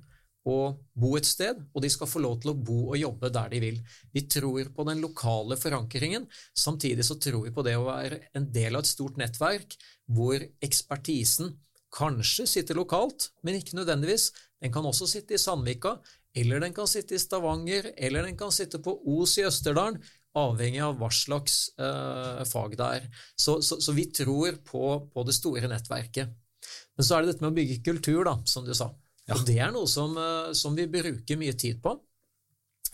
å 0.47 0.59
bo 0.95 1.13
et 1.19 1.27
sted, 1.27 1.59
og 1.75 1.83
de 1.83 1.91
skal 1.91 2.09
få 2.11 2.23
lov 2.23 2.39
til 2.43 2.53
å 2.53 2.57
bo 2.57 2.79
og 2.93 2.99
jobbe 3.01 3.33
der 3.35 3.51
de 3.53 3.61
vil. 3.65 3.79
Vi 4.15 4.25
tror 4.31 4.71
på 4.75 4.87
den 4.89 5.03
lokale 5.03 5.59
forankringen, 5.59 6.29
samtidig 6.55 7.07
så 7.09 7.19
tror 7.21 7.49
vi 7.49 7.55
på 7.55 7.65
det 7.67 7.75
å 7.79 7.87
være 7.89 8.21
en 8.39 8.47
del 8.55 8.79
av 8.79 8.85
et 8.85 8.91
stort 8.93 9.19
nettverk 9.21 9.75
hvor 10.15 10.39
ekspertisen 10.63 11.57
kanskje 11.97 12.47
sitter 12.51 12.79
lokalt, 12.79 13.31
men 13.43 13.59
ikke 13.59 13.79
nødvendigvis. 13.79 14.31
Den 14.63 14.73
kan 14.75 14.87
også 14.87 15.09
sitte 15.11 15.37
i 15.37 15.41
Sandvika, 15.41 15.97
eller 16.37 16.61
den 16.61 16.75
kan 16.77 16.89
sitte 16.91 17.17
i 17.17 17.21
Stavanger, 17.21 17.91
eller 17.97 18.27
den 18.29 18.37
kan 18.39 18.53
sitte 18.53 18.81
på 18.85 18.99
Os 19.17 19.37
i 19.41 19.47
Østerdalen, 19.49 19.99
avhengig 20.37 20.83
av 20.85 20.99
hva 21.01 21.09
slags 21.13 21.71
uh, 21.81 22.43
fag 22.45 22.77
det 22.77 22.89
er. 22.99 23.07
Så, 23.41 23.59
så, 23.65 23.79
så 23.81 23.95
vi 23.97 24.05
tror 24.13 24.59
på, 24.67 24.85
på, 25.13 25.25
det 25.25 25.37
store 25.37 25.71
nettverket. 25.71 26.35
Men 26.97 27.07
så 27.07 27.17
er 27.17 27.25
det 27.25 27.33
dette 27.33 27.45
med 27.45 27.55
å 27.55 27.57
bygge 27.57 27.83
kultur, 27.87 28.23
da, 28.29 28.37
som 28.49 28.67
du 28.67 28.75
sa. 28.77 28.91
Ja. 29.27 29.35
Og 29.35 29.47
det 29.47 29.57
er 29.59 29.73
noe 29.75 29.89
som, 29.91 30.15
eh, 30.21 30.53
som, 30.55 30.77
vi 30.79 30.87
bruker 30.91 31.39
mye 31.41 31.57
tid 31.59 31.81
på. 31.83 31.97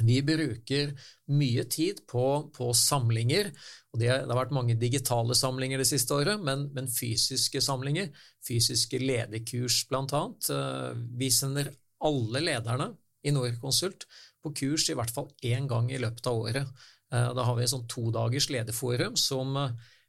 Vi 0.02 0.16
bruker 0.24 0.94
mye 1.36 1.64
tid 1.70 2.00
på, 2.08 2.24
på 2.56 2.70
samlinger, 2.74 3.50
og 3.92 4.00
det, 4.00 4.08
det, 4.08 4.30
har 4.30 4.38
vært 4.38 4.54
mange 4.56 4.76
digitale 4.80 5.36
samlinger 5.36 5.82
det 5.82 5.86
siste 5.90 6.16
året, 6.16 6.40
men, 6.40 6.70
men 6.72 6.88
fysiske 6.90 7.60
samlinger, 7.62 8.08
fysiske 8.46 8.98
lederkurs 9.02 9.82
bl.a. 9.90 10.22
Eh, 10.56 10.90
vi 11.20 11.28
sender 11.30 11.68
alle 12.02 12.42
lederne 12.42 12.88
i 13.22 13.34
Norconsult 13.34 14.08
på 14.42 14.54
kurs 14.58 14.88
i 14.90 14.96
hvert 14.98 15.12
fall 15.12 15.28
én 15.46 15.68
gang 15.70 15.92
i 15.92 16.00
løpet 16.00 16.26
av 16.32 16.40
året. 16.48 16.86
Eh, 17.12 17.28
da 17.36 17.44
har 17.44 17.58
vi 17.58 17.66
en 17.66 17.74
sånn 17.76 17.90
todagers 17.92 18.48
lederforum 18.50 19.20
som 19.20 19.60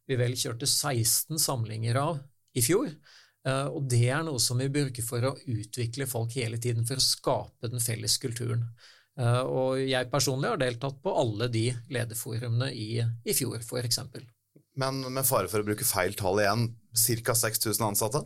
vi 0.07 0.15
vel 0.19 0.39
kjørte 0.39 0.67
16 0.67 1.35
samlinger 1.39 1.99
av 1.99 2.23
i 2.55 2.63
fjor. 2.63 2.87
Eh, 3.47 3.67
og 3.67 3.87
det 3.91 4.05
er 4.07 4.23
noe 4.25 4.39
som 4.41 4.59
vi 4.61 4.69
bruker 4.71 5.05
for 5.05 5.25
å 5.27 5.35
utvikle 5.35 6.07
folk 6.09 6.35
hele 6.39 6.59
tiden, 6.61 6.87
for 6.87 6.99
å 6.99 7.03
skape 7.03 7.71
den 7.71 7.83
felles 7.83 8.17
kulturen. 8.23 8.67
Eh, 9.19 9.41
og 9.41 9.81
jeg 9.83 10.09
personlig 10.11 10.53
har 10.53 10.61
deltatt 10.61 11.01
på 11.03 11.15
alle 11.23 11.49
de 11.53 11.67
lederforumene 11.93 12.71
i, 12.73 13.03
i 13.03 13.35
fjor, 13.35 13.59
f.eks. 13.61 13.99
Men 14.79 15.03
med 15.05 15.27
fare 15.27 15.51
for 15.51 15.61
å 15.61 15.67
bruke 15.67 15.85
feil 15.85 16.15
tall 16.17 16.41
igjen, 16.41 16.71
ca. 17.25 17.35
6000 17.37 17.89
ansatte? 17.91 18.23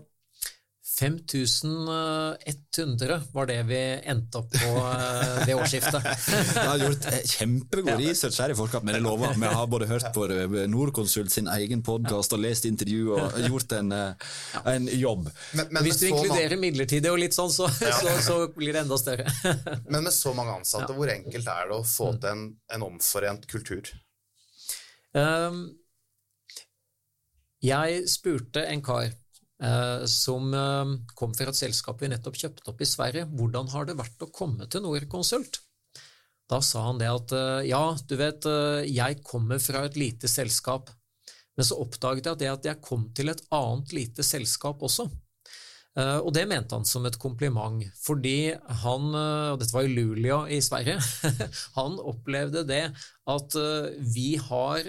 5100 0.98 3.22
var 3.32 3.46
det 3.46 3.64
vi 3.70 4.02
endte 4.10 4.40
opp 4.40 4.50
på 4.50 4.70
eh, 4.82 5.46
ved 5.46 5.54
årsskiftet. 5.54 6.02
Jeg 6.56 6.70
har 6.72 6.80
gjort 6.82 7.06
eh, 7.12 7.20
kjempegod 7.22 8.02
research 8.02 8.40
her 8.42 8.50
i 8.50 8.58
forkant, 8.58 8.82
men 8.88 8.96
jeg 8.98 9.04
lover, 9.06 9.30
vi 9.38 9.46
har 9.60 9.68
både 9.70 9.86
hørt 9.92 10.10
på 10.16 10.26
Norconsult 10.72 11.32
sin 11.34 11.48
egen 11.54 11.82
podkast 11.86 12.34
og 12.34 12.40
lest 12.42 12.66
intervju 12.70 13.14
og 13.14 13.38
gjort 13.52 13.72
en, 13.78 13.92
eh, 13.94 14.14
en 14.74 14.86
jobb. 14.90 15.30
Men, 15.60 15.66
men 15.70 15.82
Hvis 15.86 16.00
du 16.02 16.06
inkluderer 16.10 16.58
midlertidig 16.62 17.10
og 17.14 17.20
litt 17.22 17.36
sånn, 17.38 17.54
så, 17.54 17.66
ja. 17.78 17.94
så, 18.02 18.10
så, 18.26 18.36
blir 18.58 18.74
det 18.74 18.82
enda 18.88 18.98
større. 18.98 19.26
men 19.92 20.02
med 20.02 20.14
så 20.16 20.34
mange 20.38 20.52
ansatte, 20.58 20.94
hvor 20.98 21.08
enkelt 21.14 21.48
er 21.54 21.64
det 21.70 21.76
å 21.78 21.86
få 21.86 22.18
til 22.18 22.30
en, 22.34 22.58
en 22.74 22.82
omforent 22.90 23.46
kultur? 23.52 23.84
Um, 25.14 25.78
jeg 27.62 28.10
spurte 28.10 28.66
en 28.66 28.82
kar 28.86 29.10
Eh, 29.10 29.14
som 30.06 30.54
eh, 30.54 30.92
kom 31.18 31.34
fra 31.34 31.50
et 31.50 31.58
selskap 31.58 32.02
vi 32.02 32.12
nettopp 32.12 32.38
kjøpte 32.38 32.68
opp 32.70 32.84
i 32.84 32.90
Sverige. 32.90 33.26
Hvordan 33.34 33.72
har 33.74 33.88
det 33.90 33.98
vært 33.98 34.22
å 34.22 34.32
komme 34.34 34.68
til 34.70 34.86
Norconsult? 34.86 35.62
Da 36.48 36.62
sa 36.64 36.86
han 36.86 37.02
det 37.02 37.10
at 37.12 37.34
eh, 37.36 37.70
ja, 37.72 37.84
du 38.08 38.16
vet, 38.20 38.46
jeg 38.88 39.22
kommer 39.26 39.62
fra 39.64 39.86
et 39.88 39.98
lite 40.00 40.30
selskap, 40.32 40.92
men 41.58 41.66
så 41.66 41.80
oppdaget 41.82 42.30
jeg 42.30 42.44
det 42.44 42.52
at 42.54 42.70
jeg 42.70 42.86
kom 42.86 43.10
til 43.18 43.34
et 43.34 43.42
annet 43.56 43.96
lite 43.98 44.26
selskap 44.26 44.84
også. 44.86 45.10
Eh, 45.98 46.20
og 46.22 46.30
det 46.36 46.46
mente 46.50 46.78
han 46.78 46.86
som 46.86 47.06
et 47.10 47.18
kompliment, 47.18 47.82
fordi 48.04 48.54
han, 48.84 49.08
eh, 49.18 49.50
og 49.54 49.62
dette 49.62 49.74
var 49.74 49.88
i 49.88 49.94
Luleå 49.96 50.44
i 50.54 50.60
Sverige, 50.62 51.00
han 51.80 51.98
opplevde 51.98 52.66
det 52.70 52.84
at 53.34 53.58
eh, 53.58 53.98
vi 54.14 54.36
har 54.38 54.86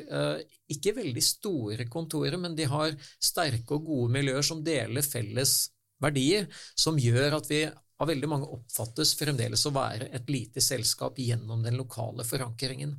ikke 0.72 0.94
veldig 0.98 1.24
store 1.24 1.88
kontorer, 1.90 2.36
men 2.40 2.56
de 2.56 2.68
har 2.68 2.94
sterke 3.20 3.76
og 3.76 3.88
gode 3.88 4.12
miljøer 4.18 4.44
som 4.44 4.62
deler 4.64 5.06
felles 5.06 5.70
verdier, 6.02 6.48
som 6.78 6.98
gjør 7.00 7.38
at 7.40 7.50
vi 7.50 7.62
av 7.98 8.06
veldig 8.10 8.30
mange 8.30 8.48
oppfattes 8.54 9.16
fremdeles 9.18 9.64
å 9.66 9.74
være 9.74 10.10
et 10.14 10.28
lite 10.30 10.62
selskap 10.62 11.18
gjennom 11.18 11.64
den 11.64 11.78
lokale 11.80 12.26
forankringen. 12.26 12.94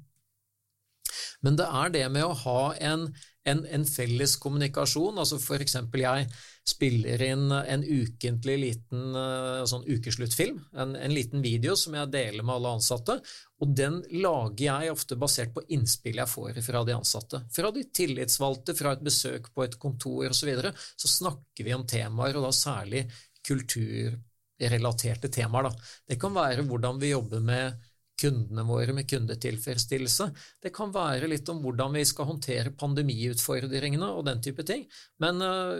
Men 1.45 1.59
det 1.59 1.67
er 1.81 1.91
det 1.93 2.05
med 2.11 2.25
å 2.25 2.37
ha 2.43 2.61
en, 2.83 3.07
en, 3.47 3.65
en 3.65 3.85
felles 3.87 4.35
kommunikasjon. 4.43 5.19
altså 5.19 5.39
eksempel 5.55 6.03
jeg 6.03 6.27
spiller 6.69 7.21
inn 7.23 7.51
en 7.51 7.83
ukentlig 7.83 8.55
liten 8.61 9.15
eh, 9.15 9.63
sånn 9.69 9.85
ukesluttfilm, 9.87 10.59
en, 10.75 10.95
en, 10.99 11.13
liten 11.13 11.41
video 11.41 11.75
som 11.79 11.95
jeg 11.97 12.11
deler 12.13 12.45
med 12.45 12.57
alle 12.57 12.75
ansatte. 12.77 13.17
Og 13.63 13.73
den 13.75 14.01
lager 14.21 14.65
jeg 14.83 14.93
ofte 14.93 15.17
basert 15.19 15.53
på 15.55 15.63
innspill 15.75 16.21
jeg 16.21 16.31
får 16.31 16.61
fra 16.65 16.83
de 16.87 16.95
ansatte. 16.95 17.41
Fra 17.55 17.71
de 17.75 17.85
tillitsvalgte, 18.01 18.75
fra 18.77 18.93
et 18.95 19.05
besøk 19.05 19.51
på 19.55 19.65
et 19.65 19.79
kontor 19.81 20.29
osv. 20.29 20.39
Så, 20.39 20.47
videre, 20.47 20.73
så 20.75 21.11
snakker 21.11 21.67
vi 21.67 21.75
om 21.75 21.87
temaer, 21.87 22.37
og 22.37 22.47
da 22.47 22.53
særlig 22.55 23.05
kulturrelaterte 23.45 25.31
temaer. 25.33 25.69
Da. 25.69 25.91
Det 26.11 26.19
kan 26.21 26.35
være 26.35 26.67
hvordan 26.67 27.01
vi 27.01 27.13
jobber 27.15 27.43
med 27.43 27.88
kundene 28.19 28.65
våre 28.67 28.95
med 28.95 29.07
kundetilfredsstillelse. 29.09 30.29
Det 30.63 30.73
kan 30.75 30.93
være 30.95 31.29
litt 31.31 31.49
om 31.51 31.61
hvordan 31.63 31.95
vi 31.97 32.05
skal 32.07 32.29
håndtere 32.33 32.75
pandemiutfordringene 32.79 34.11
og 34.13 34.25
den 34.29 34.43
type 34.43 34.65
ting. 34.67 34.85
Men 35.23 35.41
uh, 35.43 35.79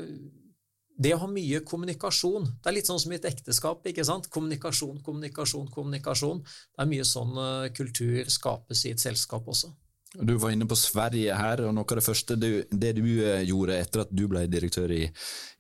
det 1.00 1.14
å 1.16 1.22
ha 1.22 1.28
mye 1.32 1.62
kommunikasjon 1.64 2.48
Det 2.60 2.68
er 2.68 2.76
litt 2.76 2.90
sånn 2.90 3.00
som 3.00 3.14
i 3.14 3.20
et 3.20 3.28
ekteskap. 3.30 3.86
ikke 3.88 4.04
sant? 4.08 4.28
Kommunikasjon, 4.32 5.00
kommunikasjon, 5.06 5.70
kommunikasjon. 5.72 6.42
Det 6.44 6.84
er 6.84 6.90
mye 6.92 7.06
sånn 7.08 7.38
uh, 7.38 7.70
kultur 7.76 8.28
skapes 8.28 8.84
i 8.86 8.96
et 8.96 9.04
selskap 9.04 9.48
også. 9.48 9.72
Du 10.18 10.34
var 10.42 10.50
inne 10.50 10.66
på 10.66 10.74
Sverige 10.74 11.36
her, 11.38 11.62
og 11.68 11.74
noe 11.78 11.86
av 11.86 12.00
det 12.00 12.04
første 12.04 12.34
du, 12.40 12.64
det 12.66 12.96
du 12.98 13.04
eh, 13.22 13.44
gjorde 13.46 13.76
etter 13.78 14.02
at 14.02 14.10
du 14.10 14.24
ble 14.32 14.48
direktør 14.50 14.90
i, 14.96 15.04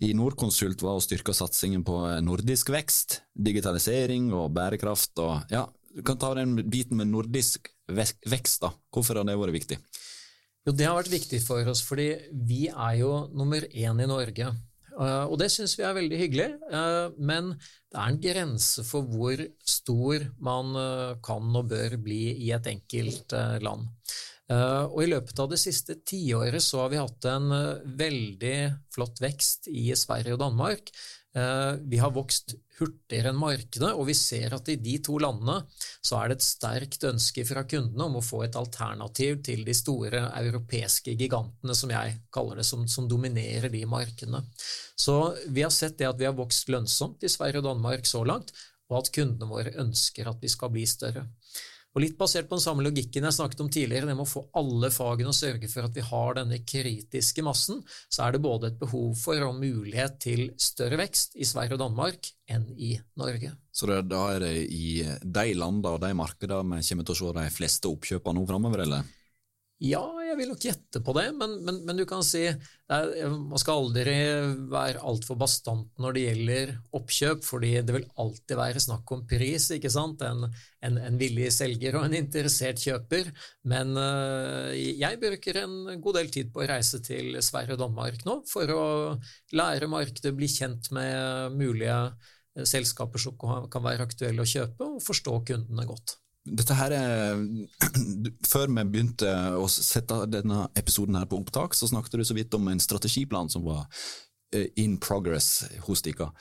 i 0.01 0.09
Nordkonsult, 0.17 0.81
var 0.81 0.98
å 0.98 1.03
styrke 1.05 1.36
satsingen 1.38 1.83
på 1.86 2.00
nordisk 2.25 2.71
vekst, 2.74 3.19
digitalisering 3.38 4.31
og 4.33 4.50
bærekraft. 4.57 5.13
og 5.21 5.53
ja, 5.53 5.67
Du 5.96 6.03
kan 6.05 6.19
ta 6.22 6.34
den 6.38 6.55
biten 6.69 6.98
med 7.00 7.10
nordisk 7.12 7.72
vekst. 7.89 8.62
da. 8.62 8.74
Hvorfor 8.93 9.19
har 9.19 9.27
det 9.27 9.38
vært 9.39 9.58
viktig? 9.58 9.79
Jo, 10.67 10.74
Det 10.74 10.86
har 10.86 10.98
vært 11.00 11.13
viktig 11.13 11.41
for 11.41 11.65
oss, 11.67 11.81
fordi 11.81 12.10
vi 12.31 12.67
er 12.69 13.00
jo 13.00 13.27
nummer 13.34 13.62
én 13.74 14.03
i 14.03 14.10
Norge 14.10 14.51
Eh, 15.00 15.25
og 15.31 15.38
det 15.39 15.48
syns 15.53 15.77
vi 15.79 15.86
er 15.88 15.96
veldig 15.96 16.17
hyggelig, 16.19 16.48
eh, 16.75 17.12
men 17.24 17.53
det 17.55 18.00
er 18.00 18.10
en 18.10 18.19
grense 18.24 18.84
for 18.88 19.08
hvor 19.08 19.39
stor 19.63 20.25
man 20.43 20.74
eh, 20.75 21.13
kan 21.24 21.55
og 21.55 21.69
bør 21.72 21.96
bli 22.03 22.24
i 22.36 22.51
et 22.55 22.67
enkelt 22.74 23.38
land. 23.63 23.88
Og 24.50 25.03
I 25.03 25.10
løpet 25.12 25.38
av 25.43 25.51
det 25.51 25.60
siste 25.62 25.93
tiåret 26.10 26.63
så 26.65 26.79
har 26.81 26.88
vi 26.89 26.98
hatt 26.98 27.25
en 27.29 27.51
veldig 28.00 28.55
flott 28.89 29.19
vekst 29.22 29.67
i 29.69 29.91
Sverige 29.93 30.34
og 30.34 30.39
Danmark. 30.41 30.89
Vi 31.29 31.98
har 32.01 32.09
vokst 32.09 32.55
hurtigere 32.79 33.29
enn 33.29 33.38
markedet, 33.38 33.91
og 33.93 34.07
vi 34.07 34.15
ser 34.17 34.55
at 34.55 34.69
i 34.71 34.77
de 34.81 34.95
to 35.05 35.19
landene 35.21 35.59
så 36.01 36.17
er 36.17 36.31
det 36.31 36.39
et 36.39 36.45
sterkt 36.48 37.05
ønske 37.05 37.43
fra 37.45 37.65
kundene 37.69 38.07
om 38.07 38.17
å 38.17 38.24
få 38.25 38.41
et 38.45 38.57
alternativ 38.59 39.43
til 39.45 39.62
de 39.67 39.75
store 39.77 40.24
europeiske 40.39 41.13
gigantene, 41.19 41.75
som 41.77 41.93
jeg 41.93 42.17
kaller 42.33 42.62
det, 42.62 42.65
som, 42.69 42.88
som 42.89 43.09
dominerer 43.12 43.69
de 43.74 43.83
markedene. 43.89 44.41
Så 44.98 45.19
vi 45.53 45.65
har 45.65 45.74
sett 45.75 46.00
det 46.00 46.09
at 46.09 46.19
vi 46.19 46.27
har 46.29 46.38
vokst 46.38 46.71
lønnsomt 46.74 47.24
i 47.24 47.31
Sverige 47.31 47.62
og 47.62 47.69
Danmark 47.69 48.09
så 48.09 48.24
langt, 48.25 48.55
og 48.89 49.03
at 49.03 49.13
kundene 49.13 49.51
våre 49.51 49.75
ønsker 49.83 50.31
at 50.31 50.41
vi 50.41 50.50
skal 50.50 50.74
bli 50.74 50.88
større. 50.89 51.27
Og 52.00 52.06
Litt 52.06 52.15
basert 52.15 52.48
på 52.48 52.56
den 52.56 52.63
samme 52.63 52.84
logikken 52.86 53.25
jeg 53.27 53.36
snakket 53.36 53.60
om 53.60 53.68
tidligere, 53.68 54.08
det 54.08 54.13
med 54.15 54.24
å 54.24 54.32
få 54.32 54.46
alle 54.56 54.88
fagene 54.88 55.34
og 55.34 55.36
sørge 55.36 55.68
for 55.68 55.84
at 55.84 55.98
vi 55.98 56.03
har 56.08 56.38
denne 56.38 56.62
kritiske 56.63 57.44
massen, 57.44 57.82
så 58.08 58.24
er 58.24 58.38
det 58.38 58.39
både 58.46 58.70
et 58.70 58.77
behov 58.79 59.18
for 59.20 59.44
og 59.44 59.58
mulighet 59.60 60.15
til 60.24 60.46
større 60.56 61.01
vekst 61.01 61.36
i 61.36 61.48
Sverige 61.50 61.75
og 61.75 61.82
Danmark 61.84 62.29
enn 62.48 62.70
i 62.72 62.94
Norge. 63.20 63.51
Så 63.75 63.89
det, 63.91 63.98
da 64.08 64.22
er 64.32 64.46
det 64.46 64.53
i 64.72 65.03
de 65.03 65.46
landene 65.60 65.91
og 65.91 66.00
de 66.06 66.13
markedene 66.15 66.79
vi 66.79 66.88
kommer 66.88 67.10
til 67.10 67.18
å 67.18 67.20
se 67.20 67.36
de 67.41 67.48
fleste 67.58 67.91
oppkjøpene 67.91 68.39
nå 68.39 68.48
framover, 68.48 68.86
eller? 68.88 69.12
Ja, 69.84 70.06
jeg 70.29 70.38
vil 70.39 70.50
nok 70.51 70.63
gjette 70.63 71.01
på 71.05 71.13
det, 71.17 71.25
men, 71.38 71.55
men, 71.65 71.79
men 71.88 72.00
du 72.00 72.03
kan 72.07 72.21
si 72.25 72.43
er, 72.45 73.09
man 73.33 73.62
skal 73.62 73.81
aldri 73.83 74.15
være 74.71 75.01
altfor 75.05 75.38
bastant 75.39 75.89
når 76.01 76.15
det 76.15 76.24
gjelder 76.25 76.74
oppkjøp, 77.00 77.43
fordi 77.45 77.71
det 77.86 77.95
vil 77.95 78.07
alltid 78.21 78.55
være 78.59 78.83
snakk 78.83 79.13
om 79.15 79.25
pris, 79.29 79.69
ikke 79.75 79.91
sant? 79.93 80.24
En, 80.25 80.48
en, 80.86 81.01
en 81.09 81.19
villig 81.19 81.50
selger 81.55 82.00
og 82.00 82.07
en 82.07 82.17
interessert 82.19 82.81
kjøper. 82.81 83.29
Men 83.69 83.93
uh, 83.98 84.71
jeg 84.74 85.21
bruker 85.21 85.62
en 85.63 85.77
god 86.01 86.19
del 86.21 86.33
tid 86.33 86.53
på 86.53 86.63
å 86.63 86.69
reise 86.69 87.01
til 87.05 87.38
Sverige 87.45 87.77
og 87.77 87.83
Danmark 87.83 88.25
nå 88.27 88.39
for 88.50 88.74
å 88.74 88.88
lære 89.57 89.91
markedet, 89.91 90.36
bli 90.38 90.50
kjent 90.51 90.91
med 90.95 91.57
mulige 91.57 92.00
selskaper 92.67 93.21
som 93.21 93.38
kan 93.71 93.86
være 93.86 94.07
aktuelle 94.07 94.43
å 94.43 94.50
kjøpe, 94.50 94.95
og 94.95 95.05
forstå 95.05 95.38
kundene 95.51 95.86
godt. 95.89 96.17
Dette 96.50 96.77
her 96.77 96.96
er, 96.96 97.44
Før 98.51 98.72
vi 98.72 98.86
begynte 98.86 99.34
å 99.60 99.68
sette 99.72 100.24
denne 100.32 100.65
episoden 100.79 101.20
her 101.20 101.27
på 101.29 101.39
opptak, 101.41 101.77
så 101.77 101.89
snakket 101.89 102.20
du 102.20 102.25
så 102.27 102.38
vidt 102.38 102.56
om 102.58 102.68
en 102.72 102.82
strategiplan 102.82 103.51
som 103.51 103.65
var 103.68 103.86
eh, 104.56 104.70
in 104.82 104.98
progress 105.01 105.68
hos 105.88 106.03
dere. 106.06 106.32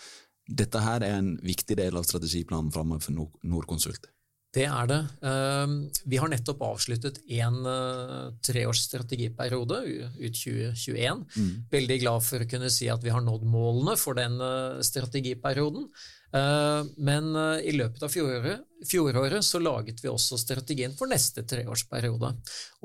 Dette 0.48 0.80
her 0.80 1.04
er 1.04 1.18
en 1.18 1.34
viktig 1.44 1.76
del 1.76 1.98
av 2.00 2.06
strategiplanen 2.08 2.72
framover 2.72 3.04
for 3.04 3.28
Nordkonsult? 3.44 4.08
Det 4.54 4.64
er 4.64 4.86
det. 4.88 5.00
Ehm, 5.28 5.74
vi 6.08 6.16
har 6.16 6.30
nettopp 6.32 6.62
avsluttet 6.70 7.20
en 7.36 7.58
eh, 7.68 8.30
treårs 8.44 8.80
strategiperiode 8.86 9.82
ut 9.84 10.38
2021. 10.40 11.26
Mm. 11.36 11.50
Veldig 11.70 11.98
glad 12.00 12.24
for 12.24 12.42
å 12.42 12.48
kunne 12.48 12.70
si 12.72 12.88
at 12.88 13.04
vi 13.04 13.12
har 13.12 13.24
nådd 13.24 13.44
målene 13.44 13.98
for 14.00 14.16
den 14.16 14.40
eh, 14.40 14.80
strategiperioden. 14.88 15.90
Eh, 16.28 16.82
men 16.96 17.30
eh, 17.36 17.68
i 17.70 17.72
løpet 17.76 18.02
av 18.04 18.12
fjoråret, 18.12 18.66
fjoråret, 18.88 19.44
så 19.44 19.60
laget 19.62 20.02
vi 20.04 20.10
også 20.12 20.36
strategien 20.40 20.92
for 20.96 21.10
neste 21.10 21.44
treårsperiode. 21.48 22.34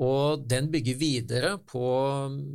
Og 0.04 0.46
den 0.48 0.70
bygger 0.72 0.96
videre 0.98 1.52
på 1.68 1.84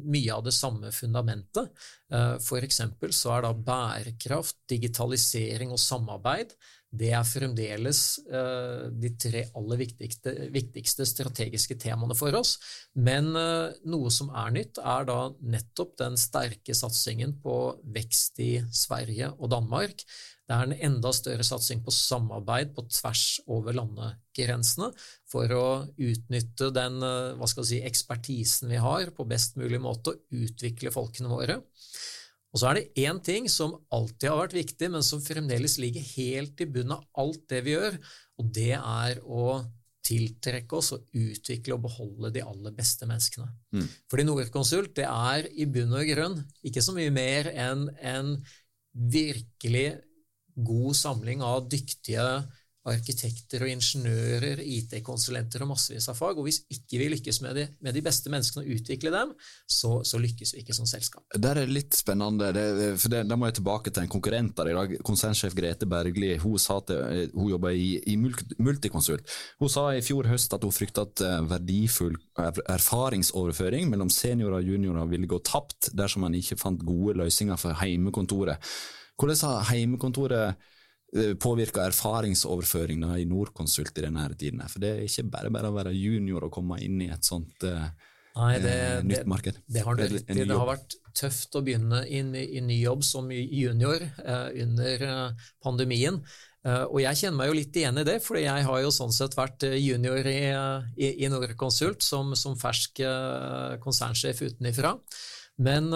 mye 0.09 0.33
av 0.33 0.43
det 0.47 0.55
samme 0.57 0.91
fundamentet. 0.95 1.69
F.eks. 2.09 2.47
for 2.47 2.65
eksempel 2.65 3.13
så 3.13 3.35
er 3.35 3.45
da 3.45 3.53
bærekraft, 3.53 4.57
digitalisering 4.71 5.69
og 5.75 5.81
samarbeid 5.81 6.55
det 6.89 7.11
er 7.13 7.21
fremdeles 7.21 7.99
de 8.25 9.09
tre 9.21 9.43
aller 9.59 9.77
viktigste, 9.77 10.31
viktigste, 10.49 11.05
strategiske 11.05 11.77
temaene 11.77 12.17
for 12.17 12.33
oss. 12.33 12.55
Men 12.97 13.29
noe 13.29 14.09
som 14.09 14.31
er 14.33 14.55
nytt, 14.55 14.81
er 14.81 15.05
da 15.05 15.19
nettopp 15.37 15.93
den 16.01 16.17
sterke 16.17 16.73
satsingen 16.73 17.37
på 17.43 17.59
vekst 17.93 18.41
i 18.41 18.55
Sverige 18.73 19.29
og 19.37 19.53
Danmark. 19.53 20.01
Det 20.49 20.57
er 20.57 20.65
en 20.65 20.79
enda 20.87 21.11
større 21.13 21.45
satsing 21.45 21.83
på 21.85 21.93
samarbeid 21.93 22.71
på 22.73 22.81
tvers 22.89 23.25
over 23.53 23.75
landegrensene 23.77 24.87
for 25.29 25.51
å 25.53 25.65
utnytte 25.93 26.71
den 26.73 27.03
eh, 27.05 27.43
si, 27.61 27.83
ekspertisen 27.85 28.73
vi 28.73 28.79
har, 28.81 29.11
på 29.13 29.27
best 29.29 29.59
mulig 29.61 29.77
måte, 29.83 30.15
og 30.15 30.41
utvikle 30.47 30.93
folkene 30.95 31.29
våre. 31.29 31.59
Og 32.49 32.57
så 32.57 32.71
er 32.71 32.79
det 32.79 33.05
én 33.05 33.19
ting 33.21 33.45
som 33.51 33.75
alltid 33.93 34.31
har 34.31 34.39
vært 34.41 34.57
viktig, 34.57 34.89
men 34.89 35.05
som 35.05 35.21
fremdeles 35.21 35.77
ligger 35.77 36.07
helt 36.15 36.65
i 36.65 36.71
bunnen 36.73 36.97
av 36.97 37.05
alt 37.21 37.45
det 37.53 37.61
vi 37.67 37.75
gjør, 37.75 37.99
og 38.41 38.49
det 38.57 38.73
er 38.79 39.21
å 39.21 39.59
tiltrekke 40.09 40.79
oss 40.79 40.95
og 40.95 41.05
utvikle 41.13 41.75
og 41.75 41.83
beholde 41.85 42.33
de 42.33 42.41
aller 42.41 42.73
beste 42.73 43.05
menneskene. 43.05 43.51
Mm. 43.77 43.85
Fordi 44.09 44.25
Norconsult 44.25 44.95
det 44.97 45.05
er 45.05 45.45
i 45.53 45.69
bunn 45.69 45.93
og 45.93 46.09
grunn 46.09 46.39
ikke 46.65 46.81
så 46.81 46.95
mye 46.95 47.13
mer 47.13 47.51
enn 47.53 47.85
en 48.01 48.31
virkelig 49.13 49.91
god 50.65 50.97
samling 50.97 51.43
av 51.45 51.67
dyktige 51.71 52.29
arkitekter 52.87 53.63
og 53.65 53.71
ingeniører, 53.73 54.61
IT-konsulenter 54.63 55.63
og 55.65 55.73
massevis 55.73 56.07
av 56.11 56.17
fag. 56.17 56.39
Og 56.39 56.47
hvis 56.47 56.61
ikke 56.71 56.99
vi 57.01 57.09
lykkes 57.13 57.41
med 57.43 57.57
de, 57.57 57.65
med 57.83 57.95
de 57.95 58.03
beste 58.05 58.31
menneskene 58.31 58.63
og 58.63 58.77
utvikle 58.77 59.11
dem, 59.13 59.33
så, 59.67 59.99
så, 60.07 60.19
lykkes 60.21 60.53
vi 60.55 60.63
ikke 60.63 60.75
som 60.75 60.87
selskap. 60.89 61.25
Det 61.35 61.51
er 61.51 61.69
litt 61.69 61.97
spennende, 61.97 62.51
det, 62.55 62.65
for 63.01 63.13
da 63.13 63.37
må 63.37 63.49
jeg 63.49 63.59
tilbake 63.59 63.93
til 63.93 64.05
en 64.05 64.11
konkurrent 64.11 64.55
der 64.57 64.71
i 64.71 64.77
dag. 64.77 64.95
Konsernsjef 65.05 65.55
Grete 65.57 65.89
Bergli 65.89 66.35
hun, 66.41 66.57
sa 66.61 66.79
til, 66.87 67.29
hun 67.35 67.51
jobber 67.53 67.75
i, 67.75 67.89
i 68.09 68.15
Multiconsult. 68.19 69.27
Hun 69.59 69.71
sa 69.71 69.89
i 69.95 70.05
fjor 70.05 70.29
høst 70.31 70.55
at 70.55 70.65
hun 70.65 70.75
frykta 70.75 71.05
at 71.07 71.25
eh, 71.25 71.41
verdifull 71.49 72.15
erfaringsoverføring 72.39 73.89
mellom 73.91 74.11
seniorer 74.13 74.61
og 74.61 74.71
juniorer 74.71 75.11
ville 75.11 75.29
gå 75.29 75.41
tapt 75.45 75.91
dersom 75.97 76.23
man 76.25 76.37
ikke 76.37 76.57
fant 76.59 76.81
gode 76.87 77.17
løsninger 77.19 77.59
for 77.59 77.75
heimekontoret. 77.81 78.63
Hvordan 79.19 79.41
har 79.43 79.71
heimekontoret 79.73 80.69
Eh, 81.09 81.33
påvirka 81.41 81.87
erfaringsoverføringa 81.89 83.15
i 83.17 83.25
Norconsult 83.25 83.97
i 83.97 84.03
denne 84.05 84.27
tiden. 84.37 84.61
For 84.69 84.81
det 84.83 84.89
er 84.91 85.07
ikke 85.07 85.25
bare 85.33 85.49
bare 85.53 85.71
å 85.71 85.73
være 85.73 85.93
junior 85.97 86.45
og 86.45 86.53
komme 86.53 86.77
inn 86.85 86.99
i 87.01 87.07
et 87.09 87.25
sånt 87.25 87.65
uh, 87.65 87.87
Nei, 88.35 88.51
det, 88.61 88.75
uh, 88.99 89.07
nytt 89.07 89.29
marked. 89.31 89.57
Det, 89.57 89.79
det 89.79 89.85
har, 89.87 89.97
det, 89.97 90.19
det, 90.27 90.45
har 90.51 90.69
vært 90.69 90.93
tøft 91.17 91.57
å 91.57 91.63
begynne 91.65 92.03
i, 92.05 92.21
i 92.21 92.61
ny 92.61 92.77
jobb 92.83 93.01
som 93.07 93.31
junior 93.33 94.05
eh, 94.05 94.61
under 94.61 95.07
pandemien. 95.63 96.21
og 96.69 96.99
jeg 97.01 97.17
kjenner 97.17 97.37
meg 97.39 97.49
jo 97.49 97.55
litt 97.57 97.77
igjen 97.79 97.97
i 97.97 98.03
det, 98.05 98.17
for 98.21 98.37
jeg 98.37 98.65
har 98.67 98.81
jo 98.83 98.91
sånn 98.93 99.13
sett 99.15 99.33
vært 99.33 99.63
junior 99.79 100.27
i, 100.27 100.41
i, 100.99 101.09
i 101.25 101.29
Norconsult 101.31 102.03
som, 102.05 102.35
som 102.37 102.57
fersk 102.59 103.01
konsernsjef 103.81 104.43
utenifra. 104.43 104.93
Men 105.57 105.89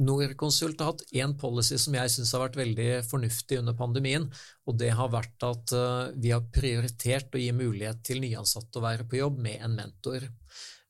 Norconsult 0.00 0.80
har 0.80 0.94
hatt 0.94 1.02
én 1.12 1.34
policy 1.36 1.76
som 1.80 1.94
jeg 1.98 2.12
syns 2.14 2.32
har 2.32 2.46
vært 2.46 2.58
veldig 2.62 2.88
fornuftig 3.04 3.58
under 3.60 3.76
pandemien, 3.76 4.24
og 4.64 4.78
det 4.80 4.92
har 4.96 5.10
vært 5.12 5.44
at 5.44 5.74
uh, 5.76 6.12
vi 6.16 6.32
har 6.32 6.46
prioritert 6.54 7.34
å 7.34 7.42
gi 7.42 7.50
mulighet 7.52 8.00
til 8.06 8.22
nyansatte 8.24 8.80
å 8.80 8.86
være 8.86 9.04
på 9.08 9.20
jobb 9.20 9.42
med 9.44 9.60
en 9.60 9.76
mentor. 9.76 10.24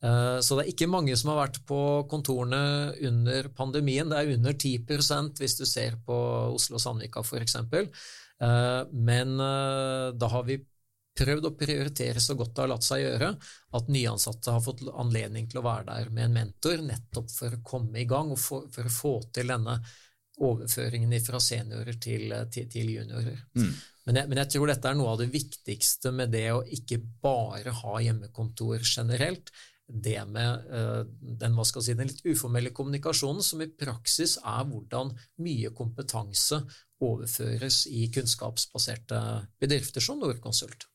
Uh, 0.02 0.38
så 0.38 0.54
det 0.54 0.64
er 0.64 0.72
ikke 0.74 0.90
mange 0.90 1.16
som 1.18 1.32
har 1.32 1.42
vært 1.44 1.60
på 1.66 1.80
kontorene 2.10 2.62
under 3.08 3.50
pandemien. 3.58 4.06
Det 4.10 4.20
er 4.20 4.34
under 4.36 4.54
10% 4.54 5.42
hvis 5.42 5.58
du 5.58 5.64
ser 5.66 5.98
på 6.06 6.18
Oslo 6.54 6.78
og 6.78 6.84
Sandvika 6.86 7.26
f.eks. 7.26 7.58
Uh, 8.42 8.86
men 8.94 9.34
da 9.38 10.30
har 10.30 10.46
vi 10.46 10.62
prøvd 11.18 11.48
å 11.48 11.56
prioritere 11.56 12.20
så 12.20 12.36
godt 12.38 12.54
det 12.56 12.64
har 12.64 12.70
latt 12.72 12.86
seg 12.86 13.02
gjøre, 13.02 13.32
at 13.76 13.90
nyansatte 13.92 14.54
har 14.54 14.64
fått 14.64 14.84
anledning 14.88 15.48
til 15.50 15.60
å 15.60 15.66
være 15.66 15.88
der 15.90 16.12
med 16.14 16.28
en 16.28 16.38
mentor, 16.38 16.84
nettopp 16.86 17.32
for 17.32 17.58
å 17.58 17.64
komme 17.66 18.00
i 18.00 18.08
gang 18.08 18.32
og 18.32 18.40
for, 18.40 18.68
for 18.72 18.88
å 18.88 18.96
få 18.96 19.14
til 19.34 19.52
denne 19.52 19.76
overføringen 20.42 21.12
fra 21.24 21.40
seniorer 21.42 21.98
til, 22.00 22.32
til, 22.52 22.68
til 22.70 22.94
juniorer. 22.96 23.42
Mm. 23.58 23.74
Men, 24.06 24.16
jeg, 24.18 24.28
men, 24.30 24.40
jeg, 24.40 24.50
tror 24.54 24.70
dette 24.72 24.88
er 24.88 24.96
noe 24.98 25.12
av 25.12 25.20
det 25.20 25.28
viktigste 25.32 26.14
med 26.16 26.32
det 26.34 26.48
å 26.54 26.62
ikke 26.64 26.98
bare 27.22 27.74
ha 27.82 28.00
hjemmekontor 28.02 28.82
generelt. 28.82 29.52
Det 29.92 30.16
med 30.24 30.70
uh, 30.72 31.02
den, 31.20 31.58
si, 31.68 31.94
den 31.94 32.08
litt 32.08 32.24
uformelle 32.24 32.72
kommunikasjonen, 32.72 33.44
som 33.44 33.60
i 33.62 33.68
praksis 33.68 34.38
er 34.40 34.64
hvordan 34.70 35.12
mye 35.44 35.72
kompetanse 35.76 36.62
overføres 37.02 37.84
i 37.92 38.06
kunnskapsbaserte 38.14 39.20
bedrifter 39.60 40.02
som 40.02 40.22
Norconsult. 40.22 40.88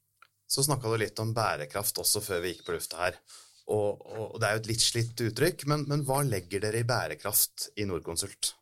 Så 0.47 0.63
snakka 0.63 0.89
du 0.89 0.97
litt 1.01 1.19
om 1.19 1.33
bærekraft 1.36 1.99
også 1.99 2.23
før 2.23 2.41
vi 2.43 2.53
gikk 2.53 2.63
på 2.67 2.77
lufta 2.77 3.01
her. 3.01 3.19
Og, 3.67 3.99
og 3.99 4.38
det 4.39 4.47
er 4.47 4.55
jo 4.55 4.62
et 4.62 4.69
litt 4.71 4.83
slitt 4.83 5.23
uttrykk, 5.25 5.65
men, 5.67 5.83
men, 5.89 6.05
hva 6.07 6.21
legger 6.23 6.63
dere 6.63 6.81
i 6.81 6.88
bærekraft 6.88 7.69
i 7.75 7.88
Norconsult? 7.88 8.53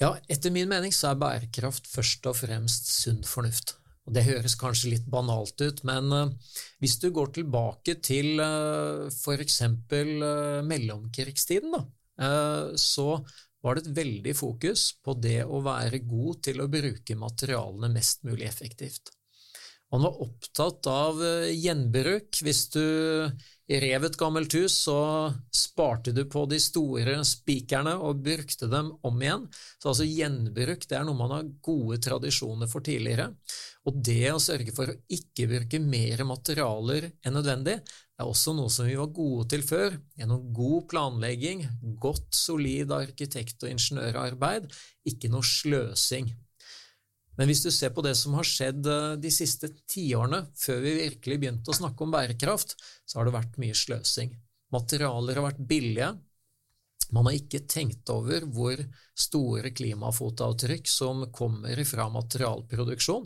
Ja, 0.00 0.14
etter 0.32 0.52
min 0.52 0.68
mening 0.68 0.92
så 0.96 1.10
er 1.10 1.20
bærekraft 1.20 1.88
først 1.88 2.28
og 2.28 2.36
fremst 2.42 2.90
sunn 2.92 3.22
fornuft. 3.24 3.76
Og 4.08 4.14
Det 4.16 4.24
høres 4.26 4.56
kanskje 4.60 4.94
litt 4.94 5.08
banalt 5.12 5.60
ut, 5.60 5.82
men 5.88 6.12
uh, 6.12 6.54
hvis 6.80 6.98
du 7.00 7.10
går 7.14 7.32
tilbake 7.36 7.96
til 8.04 8.40
uh, 8.40 9.08
f.eks. 9.12 9.60
Uh, 9.62 10.60
mellomkrigstiden, 10.66 11.76
da, 11.76 11.84
så 12.76 13.06
var 13.64 13.76
det 13.76 13.86
et 13.86 13.94
veldig 13.96 14.34
fokus 14.36 14.90
på 15.00 15.14
det 15.16 15.38
å 15.44 15.62
være 15.64 16.02
god 16.04 16.42
til 16.44 16.60
å 16.60 16.68
bruke 16.68 17.16
materialene 17.16 17.88
mest 17.94 18.26
mulig 18.28 18.44
effektivt. 18.48 19.12
Man 19.90 20.04
var 20.06 20.20
opptatt 20.22 20.86
av 20.86 21.22
eh, 21.24 21.50
gjenbruk. 21.58 22.42
Hvis 22.46 22.68
du 22.70 22.84
rev 23.70 24.04
et 24.06 24.18
gammelt 24.18 24.54
hus, 24.58 24.74
så 24.86 24.98
sparte 25.54 26.14
du 26.14 26.24
på 26.30 26.44
de 26.50 26.58
store 26.62 27.16
spikerne 27.26 27.96
og 27.98 28.22
brukte 28.24 28.68
dem 28.70 28.92
om 29.06 29.22
igjen. 29.22 29.46
Så 29.82 29.92
altså 29.92 30.06
gjenbruk 30.06 30.86
det 30.90 30.98
er 30.98 31.06
noe 31.06 31.18
man 31.18 31.34
har 31.34 31.50
gode 31.62 32.00
tradisjoner 32.02 32.70
for 32.70 32.86
tidligere. 32.86 33.30
Og 33.88 33.98
det 34.04 34.30
å 34.30 34.42
sørge 34.42 34.74
for 34.76 34.90
å 34.92 34.98
ikke 35.10 35.48
bruke 35.50 35.80
mer 35.82 36.22
materialer 36.28 37.10
enn 37.24 37.34
nødvendig, 37.38 37.80
er 38.20 38.28
også 38.28 38.52
noe 38.54 38.70
som 38.72 38.86
vi 38.86 38.98
var 38.98 39.10
gode 39.16 39.46
til 39.54 39.64
før, 39.64 39.96
gjennom 40.18 40.50
god 40.54 40.86
planlegging, 40.92 41.64
godt, 42.02 42.28
solid 42.36 42.92
arkitekt- 42.92 43.64
og 43.64 43.72
ingeniørarbeid, 43.72 44.68
ikke 45.08 45.32
noe 45.32 45.46
sløsing. 45.46 46.28
Men 47.40 47.48
hvis 47.48 47.62
du 47.64 47.70
ser 47.72 47.94
på 47.96 48.02
det 48.04 48.12
som 48.20 48.34
har 48.36 48.44
skjedd 48.44 48.84
eh, 48.84 49.14
de 49.16 49.30
siste 49.32 49.70
tiårene, 49.88 50.42
før 50.60 50.82
vi 50.84 50.98
virkelig 50.98 51.38
begynte 51.40 51.72
å 51.72 51.78
snakke 51.78 52.04
om 52.04 52.12
bærekraft, 52.12 52.74
så 53.08 53.18
har 53.18 53.28
det 53.28 53.38
vært 53.38 53.56
mye 53.62 53.76
sløsing. 53.76 54.34
Materialer 54.74 55.40
har 55.40 55.46
vært 55.48 55.62
billige. 55.70 56.10
Man 57.16 57.26
har 57.26 57.38
ikke 57.38 57.64
tenkt 57.64 58.12
over 58.12 58.44
hvor 58.44 58.84
store 59.18 59.72
klimafotavtrykk 59.72 60.92
som 60.92 61.24
kommer 61.32 61.80
fra 61.88 62.10
materialproduksjon. 62.12 63.24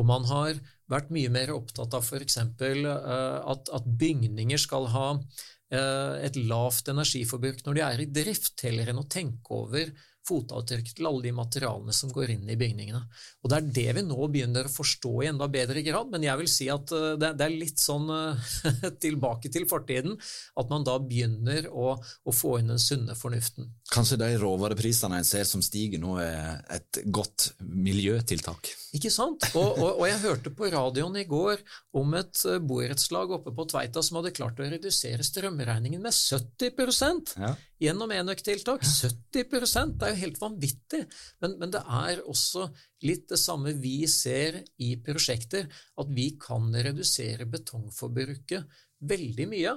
Og 0.00 0.08
man 0.08 0.24
har 0.30 0.56
vært 0.90 1.12
mye 1.12 1.30
mer 1.32 1.52
opptatt 1.52 1.92
av 1.98 2.06
f.eks. 2.06 2.40
Eh, 2.40 2.88
at, 2.88 3.72
at 3.76 3.90
bygninger 4.00 4.64
skal 4.64 4.88
ha 4.94 5.08
eh, 5.12 6.14
et 6.24 6.40
lavt 6.40 6.88
energiforbruk 6.88 7.60
når 7.66 7.76
de 7.76 7.84
er 7.90 8.04
i 8.06 8.08
drift, 8.08 8.56
heller 8.64 8.88
enn 8.88 9.04
å 9.04 9.10
tenke 9.10 9.60
over 9.66 9.92
fotavtrykk 10.28 10.92
til 10.96 11.08
alle 11.08 11.24
de 11.24 11.32
materialene 11.34 11.94
som 11.96 12.12
går 12.12 12.34
inn 12.36 12.50
i 12.50 12.58
bygningene. 12.60 13.00
Og 13.42 13.50
Det 13.50 13.58
er 13.58 13.70
det 13.78 13.86
vi 13.98 14.04
nå 14.06 14.28
begynner 14.32 14.68
å 14.68 14.72
forstå 14.72 15.12
i 15.22 15.30
enda 15.30 15.48
bedre 15.50 15.82
grad, 15.86 16.10
men 16.12 16.26
jeg 16.26 16.40
vil 16.42 16.50
si 16.50 16.68
at 16.72 16.92
eh, 16.96 17.16
det 17.20 17.46
er 17.46 17.54
litt 17.54 17.80
sånn 17.82 18.08
eh, 18.14 18.52
tilbake 19.04 19.52
til 19.52 19.66
fortiden, 19.70 20.16
at 20.60 20.72
man 20.72 20.86
da 20.86 20.98
begynner 21.02 21.70
å, 21.70 21.94
å 21.98 22.34
få 22.34 22.58
inn 22.60 22.72
den 22.74 22.82
sunne 22.82 23.16
fornuften. 23.18 23.70
Kanskje 23.90 24.20
de 24.20 24.30
råvareprisene 24.38 25.18
en 25.18 25.26
ser 25.26 25.48
som 25.48 25.62
stiger 25.64 26.02
nå, 26.02 26.18
er 26.22 26.60
et 26.70 27.02
godt 27.10 27.50
miljøtiltak? 27.58 28.70
Ikke 28.96 29.10
sant? 29.12 29.44
Og, 29.54 29.78
og, 29.78 29.88
og, 30.00 30.04
jeg 30.08 30.22
hørte 30.24 30.50
på 30.54 30.68
radioen 30.72 31.16
i 31.20 31.26
går 31.28 31.60
om 31.98 32.14
et 32.18 32.42
eh, 32.48 32.58
borettslag 32.62 33.34
oppe 33.36 33.54
på 33.54 33.66
Tveita 33.70 34.02
som 34.02 34.18
hadde 34.18 34.34
klart 34.34 34.60
å 34.60 34.66
redusere 34.66 35.26
strømregningen 35.26 36.02
med 36.02 36.14
70% 36.14 37.34
ja. 37.38 37.52
gjennom 37.82 38.14
enøktiltak. 38.14 38.82
70 38.82 39.20
Det 39.30 40.08
er 40.08 40.14
jo 40.14 40.19
helt 40.20 40.40
vanvittig. 40.40 41.02
Men, 41.42 41.56
men, 41.60 41.72
det 41.74 41.82
er 41.84 42.22
også 42.28 42.68
litt 43.06 43.28
det 43.32 43.40
samme 43.40 43.74
vi 43.80 44.04
ser 44.10 44.62
i 44.82 44.94
prosjekter, 45.04 45.68
at 45.70 46.14
vi 46.14 46.30
kan 46.40 46.70
redusere 46.74 47.48
betongforbruket 47.50 48.80
veldig 49.10 49.48
mye 49.50 49.76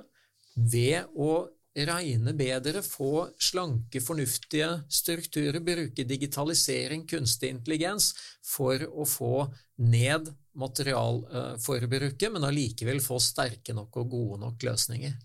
ved 0.53 1.13
å 1.15 1.34
regne 1.73 2.36
bedre, 2.38 2.84
få 2.86 3.29
slanke, 3.41 4.01
fornuftige 4.03 4.84
strukturer, 4.93 5.58
bruke 5.65 6.06
digitalisering, 6.06 7.08
kunstig 7.10 7.49
intelligens, 7.56 8.12
for 8.45 8.84
å 8.93 9.08
få 9.10 9.47
ned 9.82 10.29
materialforbruket, 10.60 12.29
men 12.34 12.45
allikevel 12.45 13.01
få 13.01 13.17
sterke 13.23 13.73
nok 13.73 13.97
og 14.03 14.12
gode 14.12 14.41
nok 14.45 14.67
løsninger. 14.69 15.15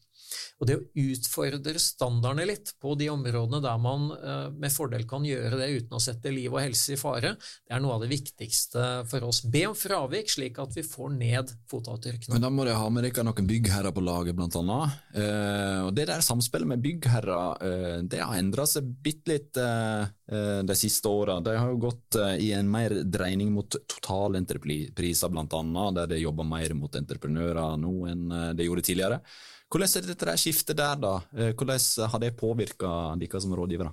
Og 0.59 0.67
det 0.69 0.77
å 0.79 0.85
utfordre 0.99 1.79
standardene 1.81 2.47
litt 2.49 2.75
på 2.83 2.95
de 2.99 3.09
områdene 3.13 3.61
der 3.63 3.79
man 3.83 4.09
uh, 4.11 4.49
med 4.51 4.73
fordel 4.75 5.05
kan 5.09 5.27
gjøre 5.27 5.61
det 5.61 5.69
uten 5.77 5.99
å 5.99 6.03
sette 6.03 6.33
liv 6.35 6.53
og 6.53 6.61
helse 6.63 6.95
i 6.95 7.01
fare, 7.01 7.35
det 7.39 7.75
er 7.75 7.83
noe 7.83 7.97
av 7.97 8.05
det 8.05 8.11
viktigste 8.11 8.87
for 9.11 9.29
oss. 9.29 9.43
Be 9.47 9.65
om 9.71 9.77
fravik, 9.79 10.31
slik 10.33 10.59
at 10.63 10.75
vi 10.77 10.85
får 10.87 11.13
ned 11.15 11.53
fotavtrykkene. 11.71 12.35
Men 12.35 12.47
da 12.47 12.53
må 12.53 12.67
dere 12.67 12.81
ha 12.81 12.89
med 12.93 13.07
dere 13.07 13.27
noen 13.27 13.49
byggherrer 13.49 13.95
på 13.95 14.05
laget, 14.05 14.37
blant 14.39 14.59
annet. 14.59 14.99
Uh, 15.15 15.87
og 15.87 15.93
det 15.97 16.09
der 16.11 16.25
samspillet 16.25 16.73
med 16.75 16.83
byggherrer, 16.85 17.63
uh, 17.63 17.99
det 18.09 18.23
har 18.23 18.39
endra 18.39 18.67
seg 18.69 18.89
bitte 19.03 19.29
litt 19.29 19.59
de 19.59 20.75
siste 20.77 21.09
åra. 21.11 21.39
De 21.45 21.55
har 21.57 21.71
jo 21.73 21.79
gått 21.81 22.17
i 22.41 22.51
en 22.57 22.69
mer 22.71 22.93
dreining 23.09 23.51
mot 23.53 23.69
totalentrepriser, 23.69 25.33
annet, 25.33 25.95
der 25.97 26.11
de 26.13 26.21
jobber 26.21 26.47
mer 26.49 26.75
mot 26.77 26.99
entreprenører 27.01 27.79
nå 27.81 27.95
enn 28.11 28.27
de 28.57 28.67
gjorde 28.67 28.85
tidligere. 28.89 29.21
Hvordan 29.69 29.97
er 30.01 30.07
dette 30.09 30.37
skiftet 30.41 30.79
der, 30.79 31.01
da? 31.01 31.15
Eh, 31.37 31.51
hvordan 31.53 32.13
har 32.13 32.23
det 32.23 32.37
påvirka 32.39 32.93
dere 33.21 33.43
som 33.45 33.53
rådgivere? 33.57 33.93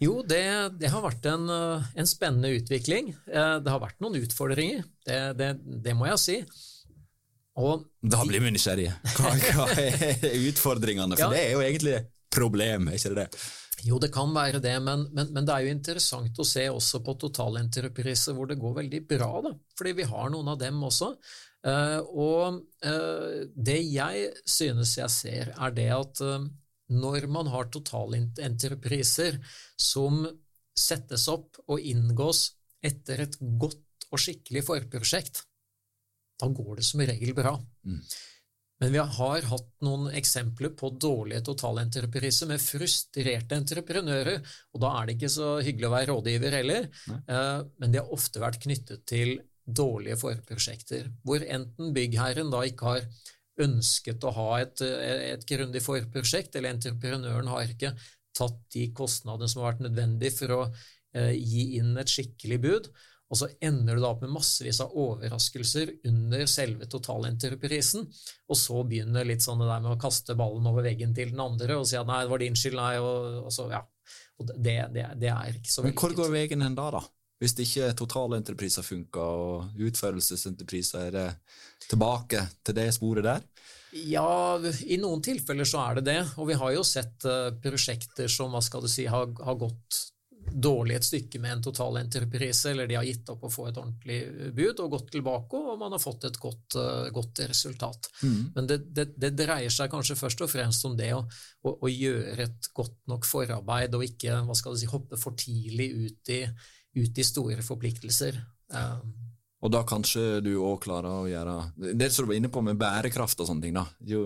Jo, 0.00 0.22
det, 0.24 0.42
det 0.80 0.88
har 0.88 1.02
vært 1.04 1.26
en, 1.28 1.44
en, 1.52 2.06
spennende 2.08 2.54
utvikling. 2.56 3.10
Det 3.28 3.68
har 3.68 3.82
vært 3.82 3.98
noen 4.00 4.16
utfordringer, 4.22 4.86
det, 5.04 5.18
det, 5.36 5.50
det 5.84 5.92
må 5.92 6.08
jeg 6.08 6.22
si. 6.22 6.36
Og 7.60 7.84
da 8.00 8.22
blir 8.24 8.40
vi 8.40 8.52
nysgjerrige. 8.54 8.94
Hva, 9.18 9.34
hva, 9.58 9.66
er 9.76 10.38
utfordringene? 10.48 11.18
For 11.18 11.26
ja. 11.26 11.30
det 11.34 11.42
er 11.42 11.52
jo 11.52 11.64
egentlig 11.66 11.96
problem, 12.32 12.88
er 12.88 12.96
ikke 12.96 13.16
det? 13.18 13.28
Jo, 13.86 13.98
det 14.02 14.10
kan 14.12 14.32
være 14.34 14.60
det, 14.62 14.74
men, 14.84 15.06
men, 15.14 15.30
men, 15.32 15.46
det 15.46 15.54
er 15.54 15.64
jo 15.64 15.74
interessant 15.74 16.40
å 16.40 16.46
se 16.46 16.66
også 16.68 17.00
på 17.04 17.14
totalentrepriser 17.22 18.36
hvor 18.36 18.50
det 18.50 18.58
går 18.60 18.76
veldig 18.82 19.00
bra, 19.08 19.30
da, 19.46 19.54
fordi 19.78 19.94
vi 20.00 20.08
har 20.10 20.32
noen 20.32 20.52
av 20.52 20.58
dem 20.60 20.82
også. 20.84 21.14
Uh, 21.60 22.00
og 22.16 22.60
uh, 22.88 23.42
det 23.52 23.80
jeg 23.84 24.30
synes 24.48 24.94
jeg 24.96 25.12
ser, 25.12 25.52
er 25.52 25.74
det 25.76 25.90
at 25.92 26.22
uh, 26.24 26.46
når 26.90 27.28
man 27.30 27.50
har 27.52 27.68
totalentrepriser 27.72 29.38
som 29.76 30.24
settes 30.76 31.28
opp 31.30 31.60
og 31.68 31.84
inngås 31.84 32.46
etter 32.84 33.26
et 33.26 33.36
godt 33.60 34.08
og 34.10 34.20
skikkelig 34.20 34.64
forprosjekt, 34.66 35.44
da 36.40 36.48
går 36.48 36.80
det 36.80 36.86
som 36.88 37.02
regel 37.04 37.34
bra. 37.36 37.52
Mm. 37.86 38.00
Men 38.80 38.94
vi 38.94 39.02
har 39.18 39.46
hatt 39.50 39.68
noen 39.84 40.08
eksempler 40.16 40.72
på 40.78 40.88
dårlige 40.96 41.42
totalentrepriser 41.50 42.48
med 42.48 42.62
frustrerte 42.64 43.58
entreprenører, 43.58 44.40
og 44.72 44.84
da 44.84 44.94
er 44.96 45.08
det 45.08 45.16
ikke 45.18 45.32
så 45.34 45.50
hyggelig 45.60 45.90
å 45.90 45.92
være 45.92 46.08
rådgiver 46.14 46.56
heller, 46.56 46.88
Nei. 47.12 47.18
men 47.76 47.92
de 47.92 48.00
har 48.00 48.14
ofte 48.16 48.40
vært 48.40 48.62
knyttet 48.64 49.04
til 49.10 49.34
dårlige 49.68 50.16
forprosjekter, 50.20 51.10
hvor 51.26 51.44
enten 51.44 51.92
byggherren 51.96 52.50
da 52.52 52.64
ikke 52.66 52.94
har 52.94 53.04
ønsket 53.60 54.24
å 54.24 54.32
ha 54.34 54.48
et, 54.62 54.80
et 54.80 55.44
grundig 55.48 55.82
forprosjekt, 55.84 56.56
eller 56.56 56.74
entreprenøren 56.74 57.50
har 57.52 57.68
ikke 57.68 57.92
tatt 58.36 58.60
de 58.74 58.86
kostnadene 58.96 59.50
som 59.50 59.62
har 59.62 59.74
vært 59.74 59.84
nødvendig 59.88 60.32
for 60.36 60.56
å 60.56 60.60
uh, 60.70 61.34
gi 61.34 61.76
inn 61.80 61.92
et 62.00 62.12
skikkelig 62.12 62.60
bud, 62.62 62.90
og 63.30 63.38
så 63.38 63.46
ender 63.62 63.94
du 63.94 64.02
da 64.02 64.10
opp 64.10 64.24
med 64.24 64.32
massevis 64.34 64.80
av 64.82 64.96
overraskelser 64.98 65.92
under 66.10 66.42
selve 66.50 66.88
totalentreprisen, 66.90 68.08
og 68.50 68.58
så 68.58 68.82
begynner 68.82 69.28
litt 69.28 69.44
sånn 69.44 69.62
det 69.62 69.70
der 69.70 69.84
med 69.84 69.94
å 69.94 70.00
kaste 70.02 70.34
ballen 70.38 70.66
over 70.66 70.86
veggen 70.86 71.14
til 71.14 71.30
den 71.30 71.42
andre 71.44 71.78
og 71.78 71.86
si 71.86 71.98
at 72.00 72.08
nei, 72.10 72.24
det 72.24 72.32
var 72.32 72.42
din 72.42 72.58
skyld, 72.58 72.78
nei, 72.80 72.96
og, 72.98 73.46
og 73.46 73.54
så, 73.54 73.70
ja. 73.70 73.84
Og 74.40 74.50
det, 74.50 74.76
det, 74.96 75.06
det, 75.20 75.30
er 75.30 75.56
ikke 75.60 75.70
så 75.70 75.82
veldig 75.84 75.94
Men 75.94 76.00
hvor 76.00 76.16
går 76.16 76.30
veien 76.34 76.64
hen 76.64 76.76
da, 76.78 76.90
da? 76.96 77.02
Hvis 77.40 77.54
det 77.56 77.64
ikke 77.68 77.94
totalentrepriser 77.96 78.84
funker, 78.84 79.44
og 79.44 79.84
utførelsesentrepriser 79.86 81.06
er 81.06 81.14
det 81.14 81.28
tilbake 81.88 82.42
til 82.66 82.76
det 82.76 82.90
sporet 82.96 83.24
der? 83.24 83.46
Ja, 83.96 84.58
i 84.86 84.98
noen 85.00 85.22
tilfeller 85.24 85.66
så 85.66 85.80
er 85.86 85.98
det 85.98 86.04
det. 86.10 86.18
Og 86.36 86.50
vi 86.50 86.58
har 86.60 86.74
jo 86.76 86.82
sett 86.86 87.24
uh, 87.26 87.48
prosjekter 87.62 88.28
som 88.30 88.52
hva 88.52 88.60
skal 88.64 88.84
du 88.84 88.90
si, 88.92 89.06
har, 89.10 89.30
har 89.40 89.56
gått 89.60 90.02
dårlig 90.50 90.96
et 90.96 91.06
stykke 91.06 91.40
med 91.40 91.52
en 91.52 91.62
total 91.62 91.98
entreprise, 92.00 92.70
eller 92.70 92.88
de 92.88 92.96
har 92.98 93.06
gitt 93.06 93.28
opp 93.32 93.44
å 93.46 93.52
få 93.52 93.68
et 93.68 93.78
ordentlig 93.78 94.18
bud 94.56 94.82
og 94.82 94.96
gått 94.96 95.12
tilbake, 95.14 95.60
og 95.60 95.78
man 95.80 95.94
har 95.94 96.02
fått 96.02 96.26
et 96.28 96.38
godt, 96.40 96.76
uh, 96.78 97.06
godt 97.14 97.42
resultat. 97.50 98.10
Mm. 98.22 98.40
Men 98.56 98.70
det, 98.70 98.80
det, 98.96 99.06
det, 99.16 99.32
dreier 99.38 99.72
seg 99.74 99.92
kanskje 99.92 100.18
først 100.18 100.44
og 100.46 100.52
fremst 100.52 100.86
om 100.88 100.96
det 100.98 101.12
å, 101.16 101.22
å, 101.62 101.76
å, 101.76 101.90
gjøre 101.90 102.48
et 102.48 102.70
godt 102.76 102.98
nok 103.10 103.28
forarbeid, 103.28 103.96
og 103.96 104.06
ikke 104.06 104.42
si, 104.58 104.90
hoppe 104.90 105.20
for 105.20 105.38
tidlig 105.38 105.90
ut 105.94 106.34
i, 106.34 106.42
ut 106.98 107.18
i 107.22 107.26
store 107.26 107.64
forpliktelser. 107.66 108.40
Uh, 108.74 108.98
og 109.60 109.72
da 109.74 109.82
kanskje 109.84 110.40
du 110.40 110.54
òg 110.56 110.78
klarer 110.86 111.10
å 111.20 111.26
gjøre 111.28 111.54
Det 112.00 112.06
som 112.08 112.24
du 112.24 112.30
var 112.30 112.38
inne 112.38 112.48
på 112.52 112.62
med 112.64 112.78
bærekraft 112.80 113.42
og 113.42 113.50
sånne 113.50 113.66
ting. 113.66 113.74
da. 113.76 113.84
Jo, 114.08 114.22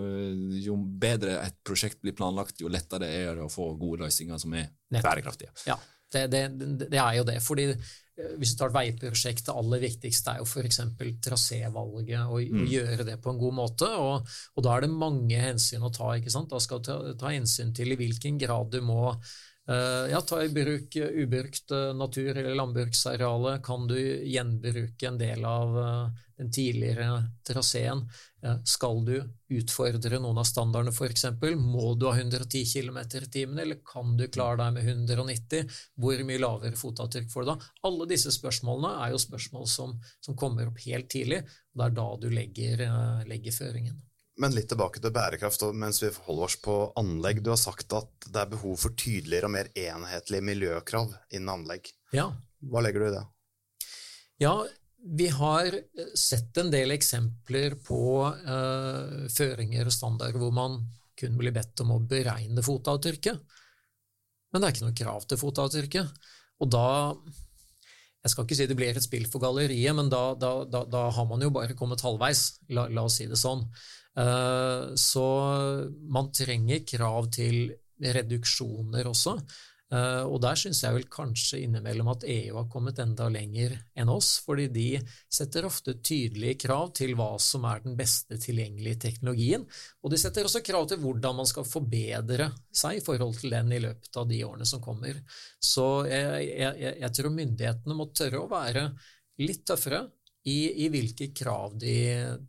jo, 0.63 0.77
bedre 0.79 1.41
et 1.41 1.57
prosjekt 1.65 1.99
blir 1.99 2.15
planlagt, 2.15 2.61
jo 2.63 2.71
lettere 2.71 3.09
er 3.11 3.35
det 3.35 3.43
å 3.43 3.51
få 3.51 3.73
gode 3.75 4.05
løsninger 4.05 4.39
som 4.39 4.55
er 4.55 4.69
bærekraftige. 4.95 5.51
Ja. 5.67 5.75
Det, 6.15 6.25
det, 6.31 6.43
det, 6.87 6.99
er 7.01 7.19
jo 7.19 7.25
det. 7.27 7.39
fordi 7.43 7.67
eh, 7.71 8.35
hvis 8.39 8.53
du 8.53 8.59
tar 8.59 8.71
et 8.71 8.77
veiprosjekt, 8.77 9.45
det 9.47 9.55
aller 9.55 9.83
viktigste 9.83 10.35
er 10.35 10.43
jo 10.43 10.47
f.eks. 10.47 10.81
trasévalget, 11.27 12.21
og, 12.25 12.39
mm. 12.41 12.67
gjøre 12.71 13.07
det 13.07 13.17
på 13.23 13.33
en 13.33 13.41
god 13.41 13.57
måte. 13.63 13.89
Og, 14.01 14.37
og, 14.55 14.63
da 14.65 14.75
er 14.75 14.85
det 14.85 14.93
mange 14.93 15.41
hensyn 15.41 15.85
å 15.85 15.93
ta. 15.93 16.13
ikke 16.15 16.33
sant? 16.33 16.51
Da 16.53 16.61
skal 16.63 16.81
du 16.81 16.89
ta, 16.89 17.01
ta 17.19 17.33
hensyn 17.35 17.75
til 17.75 17.93
i 17.93 17.99
hvilken 17.99 18.39
grad 18.41 18.71
du 18.73 18.81
må 18.85 19.11
ja, 20.11 20.19
ta 20.21 20.43
i 20.43 20.49
bruk 20.53 20.93
ubrukt 20.95 21.71
uh, 21.73 21.89
natur- 21.97 22.37
eller 22.37 22.55
landbruksarealet. 22.55 23.63
Kan 23.65 23.87
du 23.89 23.97
gjenbruke 23.97 25.07
en 25.07 25.17
del 25.17 25.45
av 25.45 25.75
den 26.37 26.51
tidligere 26.51 27.23
traseen. 27.47 28.03
Skal 28.67 29.05
du 29.05 29.15
utfordre 29.55 30.19
noen 30.19 30.37
av 30.37 30.47
standardene, 30.47 30.91
f.eks.? 30.93 31.25
Må 31.57 31.93
du 31.97 32.05
ha 32.09 32.15
110 32.17 32.65
km 32.67 32.99
i 32.99 33.21
timen, 33.31 33.59
eller 33.63 33.79
kan 33.87 34.17
du 34.19 34.27
klare 34.27 34.59
deg 34.59 34.75
med 34.75 34.89
190? 34.89 35.77
Hvor 35.95 36.25
mye 36.27 36.41
lavere 36.43 36.79
fotavtrykk 36.79 37.31
får 37.31 37.45
du 37.45 37.51
da? 37.53 37.57
Alle 37.87 38.09
disse 38.11 38.33
spørsmålene 38.35 38.91
er 39.05 39.15
jo 39.15 39.21
spørsmål 39.23 39.69
som, 39.71 39.95
som 40.19 40.37
kommer 40.37 40.69
opp 40.69 40.83
helt 40.85 41.09
tidlig, 41.11 41.41
og 41.73 41.81
det 41.81 41.87
er 41.87 41.95
da 42.01 42.09
du 42.21 42.27
legger, 42.33 42.85
eh, 42.89 43.23
legger 43.31 43.55
føringen. 43.55 44.03
Men 44.41 44.51
litt 44.51 44.67
tilbake 44.67 44.99
til 44.99 45.13
bærekraft, 45.15 45.63
mens 45.79 46.01
vi 46.03 46.09
holder 46.25 46.49
oss 46.49 46.57
på 46.59 46.73
anlegg. 46.99 47.39
Du 47.43 47.53
har 47.53 47.59
sagt 47.59 47.93
at 47.95 48.27
det 48.27 48.41
er 48.41 48.51
behov 48.51 48.75
for 48.81 48.95
tydeligere 48.99 49.47
og 49.47 49.53
mer 49.55 49.69
enhetlige 49.79 50.43
miljøkrav 50.43 51.13
innen 51.31 51.53
anlegg. 51.53 51.87
Ja. 52.15 52.27
Hva 52.65 52.83
legger 52.83 53.05
du 53.05 53.07
i 53.07 53.13
det? 53.15 53.23
Ja, 54.43 54.55
vi 55.05 55.29
har 55.31 55.69
eh, 55.71 56.11
sett 56.17 56.57
en 56.59 56.71
del 56.73 56.91
eksempler 56.95 57.77
på 57.85 58.01
eh, 58.27 59.25
føringer 59.31 59.87
og 59.87 59.95
standarder 59.95 60.41
hvor 60.41 60.55
man 60.55 60.81
kun 61.15 61.37
blir 61.39 61.55
bedt 61.55 61.79
om 61.85 61.93
å 61.95 62.01
beregne 62.03 62.63
fotavtrykket, 62.65 63.59
men 64.51 64.61
det 64.61 64.67
er 64.67 64.75
ikke 64.75 64.87
noe 64.87 64.97
krav 64.99 65.27
til 65.29 65.39
fotavtrykket. 65.39 66.25
Og 66.63 66.71
da 66.71 66.87
Jeg 68.25 68.33
skal 68.33 68.47
ikke 68.47 68.57
si 68.57 68.65
det 68.65 68.77
blir 68.77 68.97
et 68.97 69.05
spill 69.05 69.27
for 69.29 69.43
galleriet, 69.43 69.93
men 69.93 70.09
da, 70.09 70.31
da, 70.41 70.55
da, 70.65 70.81
da 70.89 71.03
har 71.13 71.27
man 71.29 71.43
jo 71.45 71.51
bare 71.53 71.77
kommet 71.77 72.01
halvveis, 72.01 72.55
la, 72.73 72.87
la 72.89 73.03
oss 73.05 73.19
si 73.19 73.27
det 73.29 73.37
sånn. 73.37 73.61
Uh, 74.17 74.95
så 74.97 75.25
man 76.09 76.31
trenger 76.33 76.81
krav 76.89 77.29
til 77.35 77.69
reduksjoner 78.01 79.05
også. 79.11 79.37
Eh, 79.93 80.23
og 80.25 80.39
der 80.41 80.57
syns 80.57 80.79
jeg 80.81 80.95
vel 80.95 81.05
kanskje 81.13 81.59
innimellom 81.61 82.07
at 82.09 82.23
EU 82.25 82.55
har 82.57 82.69
kommet 82.73 82.97
enda 83.03 83.27
lenger 83.29 83.75
enn 83.93 84.09
oss, 84.09 84.31
fordi 84.45 84.65
de 84.73 84.87
setter 85.29 85.67
ofte 85.67 85.97
tydelige 85.99 86.57
krav 86.65 86.89
til 86.97 87.13
hva 87.17 87.35
som 87.41 87.67
er 87.69 87.83
den 87.83 87.93
beste 87.99 88.39
tilgjengelige 88.41 89.03
teknologien, 89.05 89.67
og 90.01 90.13
de 90.13 90.19
setter 90.21 90.49
også 90.49 90.63
krav 90.65 90.89
til 90.89 91.03
hvordan 91.03 91.37
man 91.37 91.49
skal 91.49 91.67
forbedre 91.69 92.49
seg 92.73 92.97
i 92.97 93.05
forhold 93.05 93.37
til 93.37 93.53
den 93.53 93.75
i 93.77 93.81
løpet 93.83 94.17
av 94.17 94.27
de 94.31 94.41
årene 94.47 94.65
som 94.69 94.81
kommer. 94.81 95.21
Så 95.61 95.87
jeg, 96.09 96.49
jeg, 96.49 96.97
jeg 97.03 97.13
tror 97.19 97.37
myndighetene 97.37 97.97
må 97.97 98.09
tørre 98.09 98.41
å 98.41 98.49
være 98.49 98.89
litt 99.45 99.65
tøffere 99.69 100.01
i, 100.49 100.85
i 100.85 100.89
hvilke 100.93 101.29
krav 101.35 101.77
de, 101.77 101.97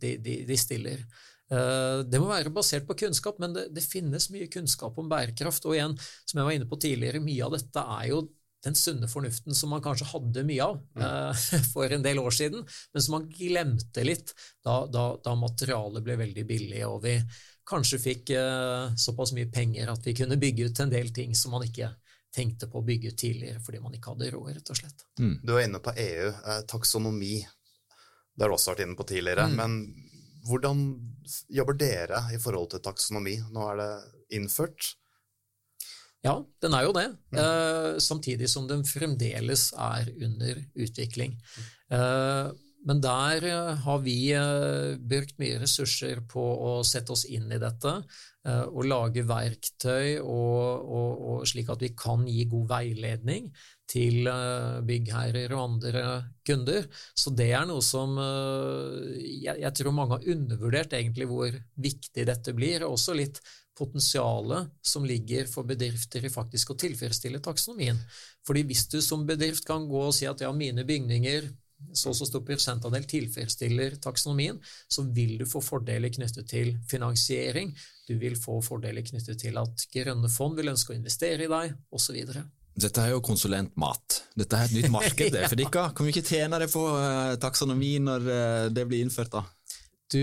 de, 0.01 0.17
de, 0.25 0.41
de 0.49 0.59
stiller. 0.61 1.05
Eh, 1.53 2.01
det 2.07 2.21
må 2.21 2.31
være 2.31 2.53
basert 2.55 2.87
på 2.89 2.97
kunnskap, 3.05 3.39
men 3.43 3.55
det, 3.55 3.69
det, 3.75 3.85
finnes 3.87 4.31
mye 4.35 4.49
kunnskap 4.53 4.99
om 4.99 5.11
bærekraft. 5.11 5.67
Og 5.69 5.77
igjen, 5.77 5.97
som 6.25 6.41
jeg 6.41 6.49
var 6.49 6.57
inne 6.57 6.71
på 6.71 6.81
tidligere, 6.83 7.23
mye 7.25 7.47
av 7.47 7.57
dette 7.57 7.85
er 7.99 8.09
jo 8.13 8.25
den 8.67 8.75
sunne 8.75 9.07
fornuften 9.07 9.55
som 9.55 9.71
man 9.71 9.83
kanskje 9.85 10.09
hadde 10.11 10.43
mye 10.49 10.65
av 10.65 10.79
mm. 10.81 11.03
uh, 11.03 11.45
for 11.75 11.93
en 11.93 12.03
del 12.03 12.19
år 12.19 12.35
siden, 12.35 12.65
men 12.67 13.05
som 13.05 13.19
man 13.19 13.29
glemte 13.31 14.03
litt 14.03 14.33
da, 14.65 14.81
da, 14.91 15.13
da 15.23 15.37
materialet 15.39 16.03
ble 16.03 16.17
veldig 16.19 16.47
billig, 16.49 16.81
og 16.89 17.05
vi 17.05 17.15
kanskje 17.69 18.01
fikk 18.03 18.33
uh, 18.35 18.91
såpass 18.99 19.35
mye 19.37 19.53
penger 19.53 19.93
at 19.93 20.03
vi 20.07 20.17
kunne 20.19 20.41
bygge 20.41 20.71
ut 20.71 20.83
en 20.83 20.91
del 20.91 21.13
ting 21.15 21.37
som 21.39 21.55
man 21.55 21.67
ikke 21.67 21.93
tenkte 22.37 22.69
på 22.71 22.81
å 22.81 22.87
bygge 22.87 23.13
ut 23.13 23.21
tidligere 23.21 23.63
fordi 23.65 23.81
man 23.85 23.95
ikke 23.97 24.13
hadde 24.13 24.33
råd, 24.35 24.51
rett 24.59 24.73
og 24.73 24.81
slett. 24.81 25.07
Mm. 25.21 25.37
Du 25.43 25.55
var 25.55 25.63
inne 25.65 25.81
på 25.83 25.95
EU, 26.03 26.27
eh, 26.33 26.61
taksonomi. 26.69 27.37
Det 28.35 28.45
har 28.45 28.53
du 28.53 28.57
også 28.59 28.75
vært 28.75 28.85
inne 28.85 28.99
på 28.99 29.07
tidligere. 29.09 29.47
Mm. 29.49 29.57
Men 29.57 29.79
hvordan 30.47 30.85
jobber 31.53 31.77
dere 31.79 32.23
i 32.35 32.39
forhold 32.43 32.71
til 32.75 32.85
taksonomi? 32.85 33.37
Nå 33.53 33.67
er 33.73 33.83
det 33.83 33.91
innført. 34.39 34.95
Ja, 36.27 36.41
den 36.63 36.75
er 36.75 36.87
jo 36.87 36.95
det. 36.97 37.09
Mm. 37.31 37.41
Eh, 37.43 37.91
samtidig 38.03 38.49
som 38.51 38.67
den 38.69 38.85
fremdeles 38.89 39.69
er 39.73 40.09
under 40.27 40.63
utvikling. 40.75 41.37
Eh, 41.93 42.55
men 42.87 43.03
der 43.03 43.45
eh, 43.47 43.75
har 43.83 44.03
vi 44.05 44.17
eh, 44.35 44.95
brukt 44.99 45.39
mye 45.43 45.59
ressurser 45.63 46.23
på 46.31 46.43
å 46.43 46.73
sette 46.87 47.15
oss 47.15 47.25
inn 47.27 47.51
i 47.51 47.61
dette 47.63 47.93
eh, 48.47 48.67
og 48.67 48.87
lage 48.87 49.27
verktøy 49.27 50.21
og, 50.23 50.87
og, 50.87 51.25
og 51.31 51.49
slik 51.51 51.73
at 51.75 51.83
vi 51.83 51.93
kan 51.99 52.27
gi 52.31 52.47
god 52.51 52.71
veiledning 52.77 53.51
til 53.91 54.27
byggherrer 54.87 55.53
og 55.55 55.63
andre 55.63 56.07
kunder. 56.47 56.89
Så 57.15 57.31
det 57.37 57.53
er 57.55 57.69
noe 57.69 57.85
som 57.85 58.17
jeg, 58.19 59.55
jeg 59.63 59.73
tror 59.79 59.95
mange 59.95 60.19
har 60.19 60.33
undervurdert 60.35 60.97
egentlig 60.99 61.29
hvor 61.31 61.55
viktig 61.79 62.27
dette 62.27 62.55
blir, 62.57 62.83
og 62.83 62.97
også 62.97 63.15
litt 63.19 63.41
potensialet 63.77 64.73
som 64.83 65.05
ligger 65.05 65.47
for 65.51 65.69
bedrifter 65.69 66.25
i 66.25 66.33
faktisk 66.33 66.73
å 66.73 66.79
tilfredsstille 66.81 67.43
taksonomien. 67.45 67.99
Fordi 68.47 68.65
hvis 68.69 68.87
du 68.93 68.99
som 69.05 69.27
bedrift 69.29 69.67
kan 69.69 69.87
gå 69.89 70.03
og 70.09 70.15
si 70.17 70.29
at 70.29 70.43
ja, 70.43 70.53
mine 70.57 70.87
bygninger 70.89 71.51
så 71.93 72.09
og 72.09 72.17
så 72.17 72.25
stor 72.25 72.41
prosentandel 72.41 73.05
tilfredsstiller 73.05 73.99
taksonomien, 74.01 74.57
så 74.89 75.05
vil 75.13 75.35
du 75.43 75.45
få 75.49 75.61
fordeler 75.61 76.09
knyttet 76.09 76.49
til 76.49 76.73
finansiering, 76.89 77.75
du 78.09 78.15
vil 78.17 78.39
få 78.41 78.63
fordeler 78.65 79.05
knyttet 79.05 79.43
til 79.45 79.61
at 79.61 79.85
grønne 79.93 80.31
fond 80.33 80.57
vil 80.57 80.73
ønske 80.73 80.95
å 80.95 80.97
investere 80.97 81.45
i 81.45 81.51
deg, 81.53 81.77
osv. 81.93 82.17
Dette 82.77 83.01
er 83.01 83.15
jo 83.15 83.23
konsulentmat. 83.25 84.21
Dette 84.37 84.59
er 84.59 84.69
et 84.69 84.75
nytt 84.77 84.93
marked 84.93 85.33
det, 85.33 85.47
for 85.49 85.57
dere. 85.57 85.85
Kan 85.97 86.07
vi 86.07 86.13
ikke 86.13 86.29
tjene 86.29 86.61
det 86.61 86.69
på 86.73 86.83
uh, 86.93 87.35
taksonomi 87.41 87.95
når 88.05 88.27
uh, 88.29 88.65
det 88.73 88.85
blir 88.91 89.05
innført, 89.07 89.33
da? 89.33 89.45
Du, 90.13 90.23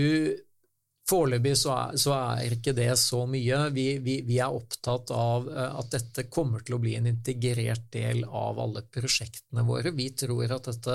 Foreløpig 1.04 1.52
så, 1.60 1.74
så, 2.00 2.14
er 2.16 2.54
ikke 2.56 2.72
det 2.72 2.88
så 2.96 3.26
mye. 3.28 3.58
Vi, 3.74 3.84
vi, 4.00 4.14
vi, 4.24 4.38
er 4.40 4.54
opptatt 4.56 5.10
av 5.12 5.50
eh, 5.52 5.74
at 5.76 5.90
dette 5.92 6.24
kommer 6.32 6.62
til 6.64 6.78
å 6.78 6.80
bli 6.80 6.94
en 6.96 7.08
integrert 7.10 7.90
del 7.92 8.22
av 8.24 8.60
alle 8.62 8.86
prosjektene 8.88 9.66
våre. 9.68 9.92
Vi 9.92 10.06
tror 10.16 10.54
at 10.56 10.70
dette 10.70 10.94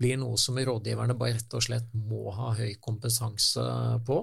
blir 0.00 0.16
noe 0.16 0.38
som 0.40 0.56
rådgiverne 0.56 1.12
bare 1.20 1.36
rett 1.36 1.56
og 1.58 1.64
slett 1.66 1.90
må 1.92 2.32
ha 2.32 2.54
høy 2.56 2.78
kompetanse 2.80 3.64
på. 4.08 4.16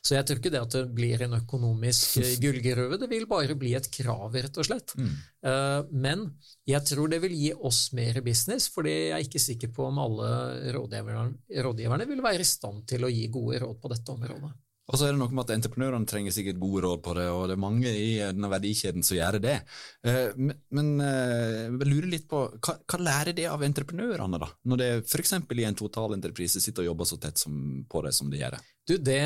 Så 0.00 0.16
jeg 0.16 0.24
tror 0.24 0.40
ikke 0.40 0.52
det 0.54 0.62
at 0.64 0.76
det 0.78 0.86
blir 0.96 1.24
en 1.26 1.36
økonomisk 1.36 2.16
gullgruve, 2.40 2.96
det 3.02 3.10
vil 3.12 3.26
bare 3.28 3.58
bli 3.60 3.74
et 3.76 3.90
krav, 3.92 4.32
rett 4.40 4.56
og 4.56 4.68
slett. 4.70 4.94
Mm. 4.96 5.10
Eh, 5.50 5.82
men 6.06 6.24
jeg 6.64 6.80
tror 6.88 7.12
det 7.12 7.18
vil 7.26 7.34
gi 7.36 7.50
oss 7.52 7.90
mer 7.98 8.22
business, 8.24 8.70
fordi 8.72 8.94
jeg 8.94 9.18
er 9.18 9.26
ikke 9.26 9.44
sikker 9.50 9.76
på 9.76 9.84
om 9.90 10.00
alle 10.00 10.32
rådgiverne, 10.78 11.60
rådgiverne 11.68 12.08
vil 12.08 12.24
være 12.24 12.40
i 12.40 12.48
stand 12.48 12.86
til 12.88 13.04
å 13.04 13.12
gi 13.12 13.28
gode 13.36 13.60
råd 13.66 13.84
på 13.84 13.92
dette 13.92 14.16
området. 14.16 14.54
Og 14.88 14.96
så 14.96 15.04
er 15.04 15.12
det 15.12 15.20
noe 15.20 15.28
med 15.36 15.44
at 15.44 15.52
Entreprenørene 15.52 16.08
trenger 16.08 16.32
sikkert 16.32 16.60
gode 16.62 16.80
råd 16.86 17.02
på 17.04 17.14
det, 17.18 17.26
og 17.28 17.42
det 17.50 17.56
er 17.58 17.60
mange 17.60 17.90
i 17.92 18.14
denne 18.22 18.48
verdikjeden 18.48 19.04
som 19.04 19.18
gjør 19.18 19.36
det. 19.44 19.58
Eh, 20.08 20.38
men 20.72 20.88
eh, 21.04 21.66
jeg 21.66 21.90
lurer 21.90 22.08
litt 22.14 22.24
på, 22.30 22.40
hva, 22.56 23.00
lærer 23.02 23.36
det 23.36 23.44
av 23.52 23.66
entreprenørene, 23.66 24.40
da? 24.40 24.48
Når 24.64 24.80
det 24.80 24.88
f.eks. 25.02 25.34
i 25.36 25.68
en 25.68 25.76
totalentreprise 25.76 26.64
sitter 26.64 26.86
og 26.86 26.92
jobber 26.92 27.10
så 27.10 27.20
tett 27.20 27.44
på 27.92 28.04
det 28.06 28.14
som 28.16 28.32
de 28.32 28.40
gjør? 28.40 28.56
Du, 28.88 28.94
det, 28.96 29.20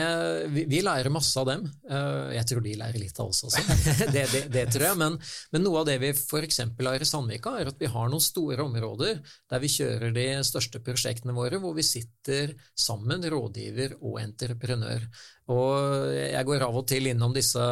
vi, 0.51 0.65
vi, 0.67 0.81
lærer 0.83 1.13
masse 1.15 1.39
av 1.39 1.47
dem. 1.47 1.69
Eh, 1.87 2.33
jeg 2.35 2.49
tror 2.51 2.65
de 2.65 2.73
lærer 2.81 2.99
litt 2.99 3.19
av 3.23 3.31
oss 3.31 3.45
også. 3.47 3.63
det, 4.15 4.25
det, 4.33 4.41
det, 4.51 4.65
tror 4.75 4.89
jeg. 4.89 4.99
Men, 4.99 5.19
men, 5.55 5.63
noe 5.63 5.85
av 5.85 5.87
det 5.87 6.01
vi 6.03 6.11
f.eks. 6.11 6.59
har 6.67 7.05
i 7.05 7.07
Sandvika, 7.07 7.55
er 7.61 7.71
at 7.71 7.79
vi 7.79 7.91
har 7.93 8.11
noen 8.11 8.25
store 8.25 8.67
områder 8.67 9.21
der 9.23 9.63
vi 9.63 9.71
kjører 9.71 10.17
de 10.17 10.27
største 10.49 10.83
prosjektene 10.83 11.37
våre, 11.37 11.63
hvor 11.63 11.77
vi 11.79 11.87
sitter 11.87 12.57
sammen, 12.75 13.23
rådgiver 13.23 14.01
og 14.01 14.19
entreprenør. 14.25 15.07
Og 15.55 16.11
jeg 16.11 16.49
går 16.49 16.67
av 16.67 16.83
og 16.83 16.89
til 16.91 17.13
innom 17.13 17.35
disse 17.37 17.69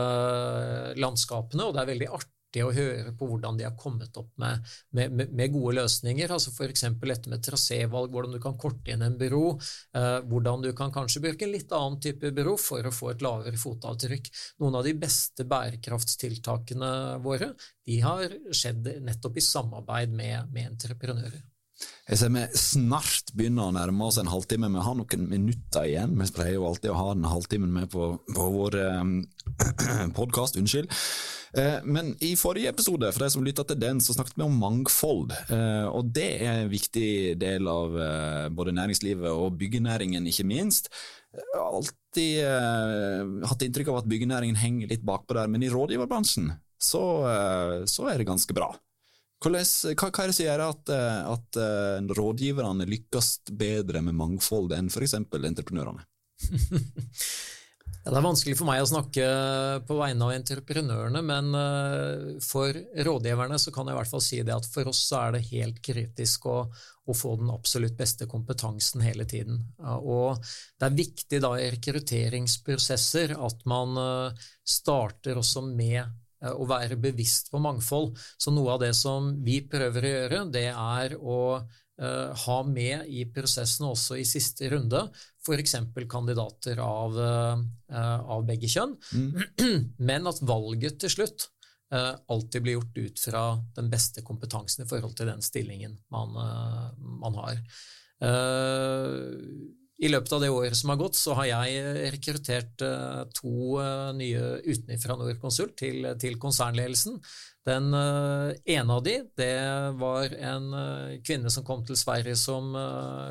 landskapene, 0.94 1.66
og 1.66 1.74
det 1.74 1.82
er 1.82 1.90
veldig 1.90 2.12
artig 2.20 2.39
artig 2.50 2.64
å 2.66 2.72
høre 2.74 3.12
på 3.14 3.26
hvordan 3.26 3.58
de 3.58 3.64
har 3.64 3.76
kommet 3.78 4.16
opp 4.16 4.32
med, 4.38 4.64
med, 4.90 5.30
med 5.30 5.52
gode 5.52 5.76
løsninger. 5.78 6.30
altså 6.30 6.50
F.eks. 6.50 6.84
dette 7.00 7.30
med 7.30 7.42
trasévalg, 7.42 8.10
hvordan 8.10 8.34
du 8.34 8.40
kan 8.40 8.58
korte 8.58 8.90
inn 8.90 9.02
en 9.02 9.18
bro. 9.18 9.58
Eh, 9.94 10.20
hvordan 10.26 10.62
du 10.62 10.72
kan 10.74 10.92
kanskje 10.92 11.22
bruke 11.22 11.46
en 11.46 11.54
litt 11.54 11.70
annen 11.72 12.00
type 12.00 12.32
bro 12.32 12.56
for 12.58 12.86
å 12.86 12.92
få 12.92 13.12
et 13.12 13.22
lavere 13.22 13.56
fotavtrykk. 13.56 14.30
Noen 14.60 14.80
av 14.80 14.84
de 14.84 14.94
beste 14.98 15.46
bærekraftstiltakene 15.46 17.20
våre 17.22 17.54
de 17.86 18.00
har 18.02 18.26
skjedd 18.52 18.96
nettopp 19.02 19.38
i 19.38 19.44
samarbeid 19.44 20.12
med, 20.14 20.50
med 20.52 20.74
entreprenører. 20.74 21.49
Jeg 22.10 22.18
ser 22.18 22.32
vi 22.34 22.44
snart 22.58 23.34
begynner 23.38 23.68
å 23.68 23.74
nærme 23.76 24.06
oss 24.08 24.18
en 24.18 24.30
halvtime. 24.30 24.70
Vi 24.74 24.86
har 24.86 24.96
noen 24.98 25.26
minutter 25.30 25.86
igjen. 25.86 26.16
Vi 26.18 26.30
pleier 26.34 26.56
jo 26.58 26.68
alltid 26.68 26.90
å 26.92 26.98
ha 26.98 27.10
den 27.14 27.28
halvtimen 27.30 27.70
med 27.74 27.92
på, 27.92 28.14
på 28.34 28.48
vår 28.56 28.78
eh, 28.80 29.12
podkast. 30.18 30.58
Unnskyld. 30.58 30.90
Eh, 31.58 31.78
men 31.84 32.12
i 32.22 32.34
forrige 32.38 32.70
episode, 32.70 33.10
for 33.10 33.24
de 33.24 33.30
som 33.32 33.44
lytta 33.44 33.64
til 33.66 33.78
den, 33.80 34.00
så 34.02 34.14
snakket 34.14 34.38
vi 34.38 34.46
om 34.46 34.58
mangfold. 34.60 35.34
Eh, 35.50 35.86
og 35.90 36.12
det 36.14 36.28
er 36.38 36.64
en 36.64 36.72
viktig 36.72 37.38
del 37.40 37.70
av 37.70 37.96
eh, 37.98 38.46
både 38.54 38.74
næringslivet 38.76 39.30
og 39.30 39.56
byggenæringen, 39.60 40.28
ikke 40.30 40.46
minst. 40.46 40.90
Alltid 41.54 42.42
hatt 43.46 43.60
inntrykk 43.62 43.92
av 43.92 44.00
at 44.00 44.08
byggenæringen 44.10 44.58
henger 44.58 44.90
litt 44.90 45.04
bakpå 45.06 45.36
der, 45.36 45.46
men 45.46 45.62
i 45.62 45.70
rådgiverbransjen 45.70 46.48
så, 46.82 47.02
så 47.86 48.08
er 48.10 48.18
det 48.18 48.26
ganske 48.26 48.56
bra. 48.56 48.72
Hva, 49.40 49.50
hva, 49.56 50.08
er 50.10 50.28
det 50.28 50.36
som 50.36 50.44
gjør 50.44 50.62
at, 50.66 50.90
at 51.32 51.60
rådgiverne 52.18 52.84
lykkes 52.88 53.30
bedre 53.56 54.02
med 54.04 54.18
mangfold 54.18 54.74
enn 54.76 54.90
f.eks. 54.92 55.16
entreprenørene? 55.16 56.04
Det 58.00 58.16
er 58.16 58.24
vanskelig 58.24 58.56
for 58.56 58.64
meg 58.64 58.80
å 58.80 58.88
snakke 58.88 59.24
på 59.84 59.96
vegne 59.98 60.24
av 60.24 60.32
entreprenørene, 60.32 61.20
men 61.20 61.50
eh, 61.58 62.22
for 62.40 62.72
rådgiverne 63.06 63.58
så 63.60 63.72
kan 63.74 63.90
jeg 63.90 63.94
i 63.94 63.98
hvert 63.98 64.12
fall 64.14 64.22
si 64.24 64.38
det 64.46 64.54
at 64.54 64.68
for 64.72 64.88
oss 64.88 65.02
så 65.10 65.18
er 65.26 65.36
det 65.36 65.42
helt 65.50 65.82
kritisk 65.84 66.46
å, 66.48 66.56
å 66.72 67.16
få 67.16 67.34
den 67.42 67.52
absolutt 67.52 67.98
beste 67.98 68.24
kompetansen 68.30 69.04
hele 69.04 69.26
tiden. 69.28 69.60
Og 70.00 70.40
det 70.40 70.88
er 70.88 70.96
viktig 70.96 71.42
da 71.44 71.52
i 71.60 71.68
rekrutteringsprosesser 71.76 73.36
at 73.36 73.68
man 73.68 74.00
eh, 74.00 74.48
starter 74.64 75.42
også 75.42 75.66
med 75.68 76.00
eh, 76.00 76.10
å 76.48 76.66
være 76.68 76.96
bevisst 77.00 77.50
på 77.52 77.60
mangfold. 77.62 78.16
Så 78.40 78.52
noe 78.54 78.74
av 78.74 78.82
det 78.84 78.94
som 78.96 79.32
vi 79.44 79.60
prøver 79.68 80.06
å 80.06 80.12
gjøre, 80.14 80.42
det 80.54 80.68
er 80.72 81.16
å 81.20 81.40
uh, 81.60 82.44
ha 82.44 82.58
med 82.66 83.08
i 83.12 83.26
prosessen 83.32 83.88
også 83.90 84.18
i 84.20 84.26
siste 84.28 84.70
runde, 84.72 85.04
f.eks. 85.44 85.76
kandidater 86.10 86.80
av, 86.84 87.16
uh, 87.16 88.20
av, 88.20 88.44
begge 88.48 88.70
kjønn, 88.72 88.96
mm. 89.12 89.32
men 90.10 90.30
at 90.30 90.40
valget 90.48 91.00
til 91.04 91.12
slutt 91.18 91.48
uh, 91.94 92.14
alltid 92.32 92.64
blir 92.64 92.78
gjort 92.78 93.02
ut 93.02 93.24
fra 93.26 93.44
den 93.76 93.92
beste 93.92 94.24
kompetansen 94.26 94.86
i 94.86 94.88
forhold 94.90 95.16
til 95.18 95.30
den 95.32 95.44
stillingen 95.44 95.98
man, 96.12 96.40
man 97.20 97.38
har. 97.40 97.62
I 100.00 100.08
løpet 100.08 100.32
av 100.32 100.40
det 100.40 100.48
året 100.48 100.76
som 100.78 100.92
har 100.92 100.98
gått, 101.00 101.18
så 101.18 101.34
har 101.36 101.46
jeg 101.50 101.94
rekruttert 102.14 102.82
to 103.36 103.76
nye 104.16 104.44
utenfra 104.64 105.16
Norconsult 105.20 105.74
til, 105.76 106.08
til 106.20 106.38
konsernledelsen. 106.40 107.18
Den 107.68 107.92
ene 107.92 108.96
av 108.96 109.02
de, 109.04 109.18
det 109.36 109.52
var 110.00 110.32
en 110.32 110.70
kvinne 111.20 111.52
som 111.52 111.66
kom 111.68 111.84
til 111.84 112.00
Sverige 112.00 112.32
som 112.40 112.72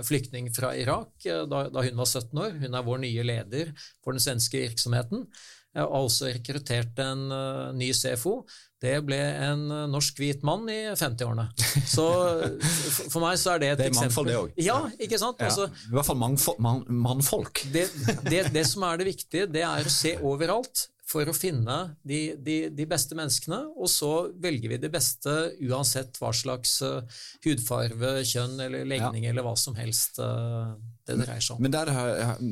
flyktning 0.05 0.51
fra 0.53 0.75
Irak 0.77 1.25
da, 1.25 1.63
da, 1.73 1.82
hun 1.88 1.97
var 1.97 2.05
17 2.05 2.43
år. 2.45 2.60
Hun 2.62 2.77
er 2.77 2.86
vår 2.86 3.01
nye 3.01 3.25
leder 3.25 3.73
for 4.05 4.13
den 4.13 4.21
svenske 4.21 4.62
virksomheten. 4.67 5.25
Jeg 5.80 5.88
har 5.88 6.04
også 6.04 6.34
rekruttert 6.34 7.00
en 7.04 7.30
ny 7.80 7.94
CFO. 7.96 8.42
Det 8.80 8.94
ble 9.04 9.18
en 9.20 9.65
norsk 9.92 10.20
hvit 10.22 10.44
mann 10.48 10.68
i 10.72 10.78
50-årene. 10.96 11.50
Så 11.88 12.06
for 13.12 13.20
meg 13.24 13.39
så 13.39 13.56
er 13.56 13.63
det 13.63 13.72
et 13.74 13.82
eksempel. 13.89 13.89
Det 13.89 13.89
er 13.89 14.04
mannfold, 14.06 14.30
det 14.30 14.38
òg. 14.39 14.54
Ja, 14.63 14.78
ikke 15.08 15.20
sant? 15.20 15.39
Ja. 15.39 15.50
Altså, 15.50 15.68
I 15.89 15.98
hvert 15.98 16.08
fall 16.08 16.22
mannfolk. 17.08 17.63
Det, 17.74 17.89
det, 18.30 18.46
det 18.56 18.63
som 18.68 18.86
er 18.88 19.02
det 19.02 19.10
viktige, 19.10 19.50
det 19.52 19.65
er 19.68 19.88
å 19.88 19.92
se 19.92 20.15
overalt 20.20 20.88
for 21.10 21.26
å 21.26 21.34
finne 21.34 21.76
de, 22.06 22.19
de, 22.38 22.58
de, 22.69 22.86
beste 22.89 23.17
menneskene, 23.17 23.60
og 23.74 23.89
så 23.89 24.30
velger 24.41 24.76
vi 24.76 24.78
de 24.82 24.91
beste 24.93 25.34
uansett 25.65 26.19
hva 26.22 26.30
slags 26.36 26.76
uh, 26.86 27.02
hudfarve, 27.45 28.19
kjønn 28.30 28.60
eller 28.67 28.86
legning 28.88 29.26
ja. 29.26 29.34
eller 29.34 29.45
hva 29.48 29.56
som 29.58 29.78
helst 29.80 30.22
uh, 30.22 30.76
det 31.10 31.17
dreier 31.24 31.41
seg 31.41 31.58
om. 31.58 31.65
Men 31.65 31.74
der, 31.74 31.91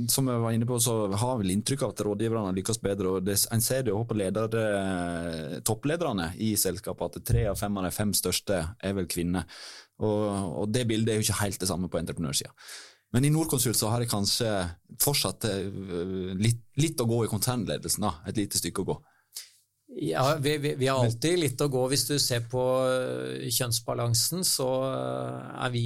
som 0.09 0.31
jeg 0.31 0.41
var 0.41 0.57
inne 0.57 0.69
på, 0.69 0.79
så 0.81 0.97
har 1.13 1.37
vel 1.41 1.53
inntrykk 1.53 1.85
av 1.85 1.93
at 1.93 2.03
rådgiverne 2.09 2.55
lykkes 2.57 2.81
bedre. 2.81 3.13
og 3.13 3.27
det, 3.29 3.37
En 3.53 3.61
ser 3.61 3.85
det 3.85 3.93
jo 3.93 4.01
på 4.09 4.17
leder, 4.17 4.57
uh, 4.57 5.57
topplederne 5.67 6.31
i 6.41 6.55
selskapet 6.57 7.21
at 7.21 7.29
tre 7.29 7.45
av 7.51 7.61
fem 7.61 7.77
av 7.77 7.85
de 7.85 7.93
fem 7.93 8.15
største 8.17 8.63
er 8.81 8.97
vel 8.97 9.09
kvinner. 9.11 9.45
Og, 10.01 10.21
og 10.63 10.73
det 10.73 10.87
bildet 10.89 11.13
er 11.13 11.21
jo 11.21 11.27
ikke 11.27 11.43
helt 11.43 11.61
det 11.61 11.69
samme 11.69 11.89
på 11.93 12.01
entreprenørsida. 12.01 12.53
Men 13.15 13.25
i 13.25 13.31
Norconsult 13.31 13.77
så 13.79 13.91
har 13.91 14.03
jeg 14.03 14.11
kanskje 14.11 14.49
fortsatt 15.01 15.47
eh, 15.47 15.69
litt, 16.37 16.63
litt 16.81 16.99
å 17.01 17.07
gå 17.07 17.23
i 17.23 17.31
konsernledelsen. 17.31 18.07
Et 18.27 18.41
lite 18.41 18.59
stykke 18.59 18.83
å 18.83 18.89
gå. 18.89 18.97
Ja, 19.89 20.35
vi, 20.39 20.57
vi, 20.57 20.75
vi, 20.75 20.87
har 20.87 20.99
alltid 20.99 21.39
litt 21.39 21.61
å 21.63 21.69
gå. 21.71 21.85
Hvis 21.87 22.03
du 22.09 22.17
ser 22.19 22.43
på 22.51 22.61
eh, 22.83 23.45
kjønnsbalansen, 23.47 24.43
så 24.43 24.67
eh, 24.83 25.45
er 25.63 25.71
vi 25.71 25.83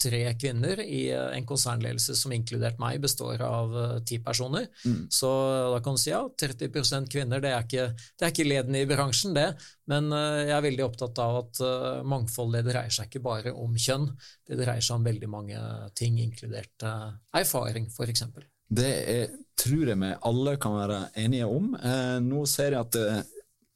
tre 0.00 0.20
kvinner 0.38 0.78
i 0.84 1.08
en 1.10 1.48
konsernledelse 1.48 2.14
som 2.18 2.34
inkludert 2.36 2.78
meg 2.82 3.00
består 3.02 3.42
av 3.42 3.74
ti 4.06 4.20
personer. 4.22 4.68
Mm. 4.86 5.10
Så 5.10 5.32
da 5.74 5.82
kan 5.82 5.98
du 5.98 6.02
si 6.02 6.12
ja, 6.12 6.22
30% 6.22 7.10
kvinner, 7.10 7.42
det 7.42 7.50
er, 7.50 7.66
ikke, 7.66 7.88
det 8.14 8.28
er 8.28 8.34
ikke 8.34 8.46
ledende 8.46 8.84
i 8.84 8.88
bransjen, 8.88 9.34
det. 9.34 9.48
Men 9.90 10.14
jeg 10.14 10.54
er 10.54 10.64
veldig 10.68 10.86
opptatt 10.86 11.18
av 11.20 11.40
at 11.40 11.62
mangfold 12.06 12.54
det 12.54 12.62
dreier 12.70 12.94
seg 12.94 13.10
ikke 13.10 13.24
bare 13.26 13.56
om 13.58 13.74
kjønn. 13.74 14.06
Det 14.46 14.60
dreier 14.62 14.84
seg 14.84 15.00
om 15.00 15.10
veldig 15.10 15.32
mange 15.32 15.66
ting, 15.98 16.22
inkludert 16.22 16.86
erfaring, 17.34 17.90
f.eks. 17.90 18.22
Det 18.72 18.92
er, 19.12 19.36
tror 19.58 19.90
jeg 19.90 20.00
vi 20.00 20.14
alle 20.28 20.56
kan 20.60 20.78
være 20.78 21.02
enige 21.20 21.48
om. 21.50 21.74
Eh, 21.76 22.16
nå 22.24 22.46
ser 22.48 22.76
jeg 22.76 22.86
at 22.86 22.98
eh, 23.00 23.22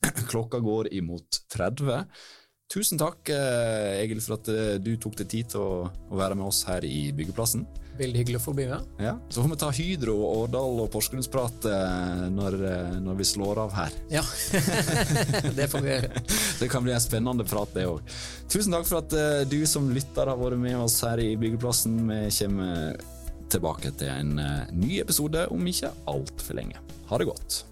klokka 0.31 0.63
går 0.65 0.93
imot 0.97 1.43
30. 1.53 2.07
Tusen 2.73 2.99
takk, 2.99 3.29
eh, 3.31 4.03
Egil, 4.03 4.19
for 4.25 4.41
at 4.41 4.49
eh, 4.51 4.77
du 4.83 4.97
tok 4.99 5.15
deg 5.21 5.29
tid 5.31 5.53
til 5.53 5.63
å, 5.63 5.75
å, 5.87 6.17
være 6.19 6.35
med 6.35 6.49
oss 6.49 6.65
her 6.67 6.83
i 6.83 7.13
byggeplassen. 7.15 7.63
Veldig 7.97 8.19
hyggelig 8.21 8.41
å 8.41 8.43
få 8.43 8.55
bli 8.57 8.67
med. 8.69 8.89
Ja, 9.01 9.15
Så 9.31 9.45
får 9.45 9.53
vi 9.53 9.59
ta 9.61 9.69
Hydro, 9.77 10.17
Årdal 10.43 10.81
og 10.83 10.91
Porsgrunnsprat 10.93 11.69
eh, 11.71 12.25
når, 12.35 12.59
når, 13.05 13.21
vi 13.21 13.29
slår 13.31 13.61
av 13.63 13.77
her. 13.77 13.95
Ja, 14.11 14.25
det 15.59 15.69
får 15.71 15.85
vi 15.85 15.93
gjøre. 15.93 16.25
det 16.61 16.71
kan 16.73 16.85
bli 16.85 16.97
en 16.97 17.05
spennende 17.05 17.47
prat, 17.47 17.71
det 17.77 17.87
òg. 17.87 18.17
Tusen 18.51 18.75
takk 18.75 18.89
for 18.89 19.05
at 19.05 19.47
du 19.53 19.61
som 19.71 19.87
lytter 19.95 20.33
har 20.33 20.41
vært 20.41 20.59
med 20.61 20.81
oss 20.81 20.99
her 21.07 21.23
i 21.23 21.37
byggeplassen. 21.39 22.03
Vi 22.11 22.33
kommer 22.41 22.99
tilbake 23.53 23.93
til 23.99 24.11
en 24.13 24.39
eh, 24.43 24.75
ny 24.75 25.01
episode 25.03 25.47
om 25.53 25.67
ikke 25.71 25.93
altfor 26.11 26.59
lenge. 26.59 26.83
Ha 27.11 27.19
det 27.21 27.29
godt. 27.31 27.63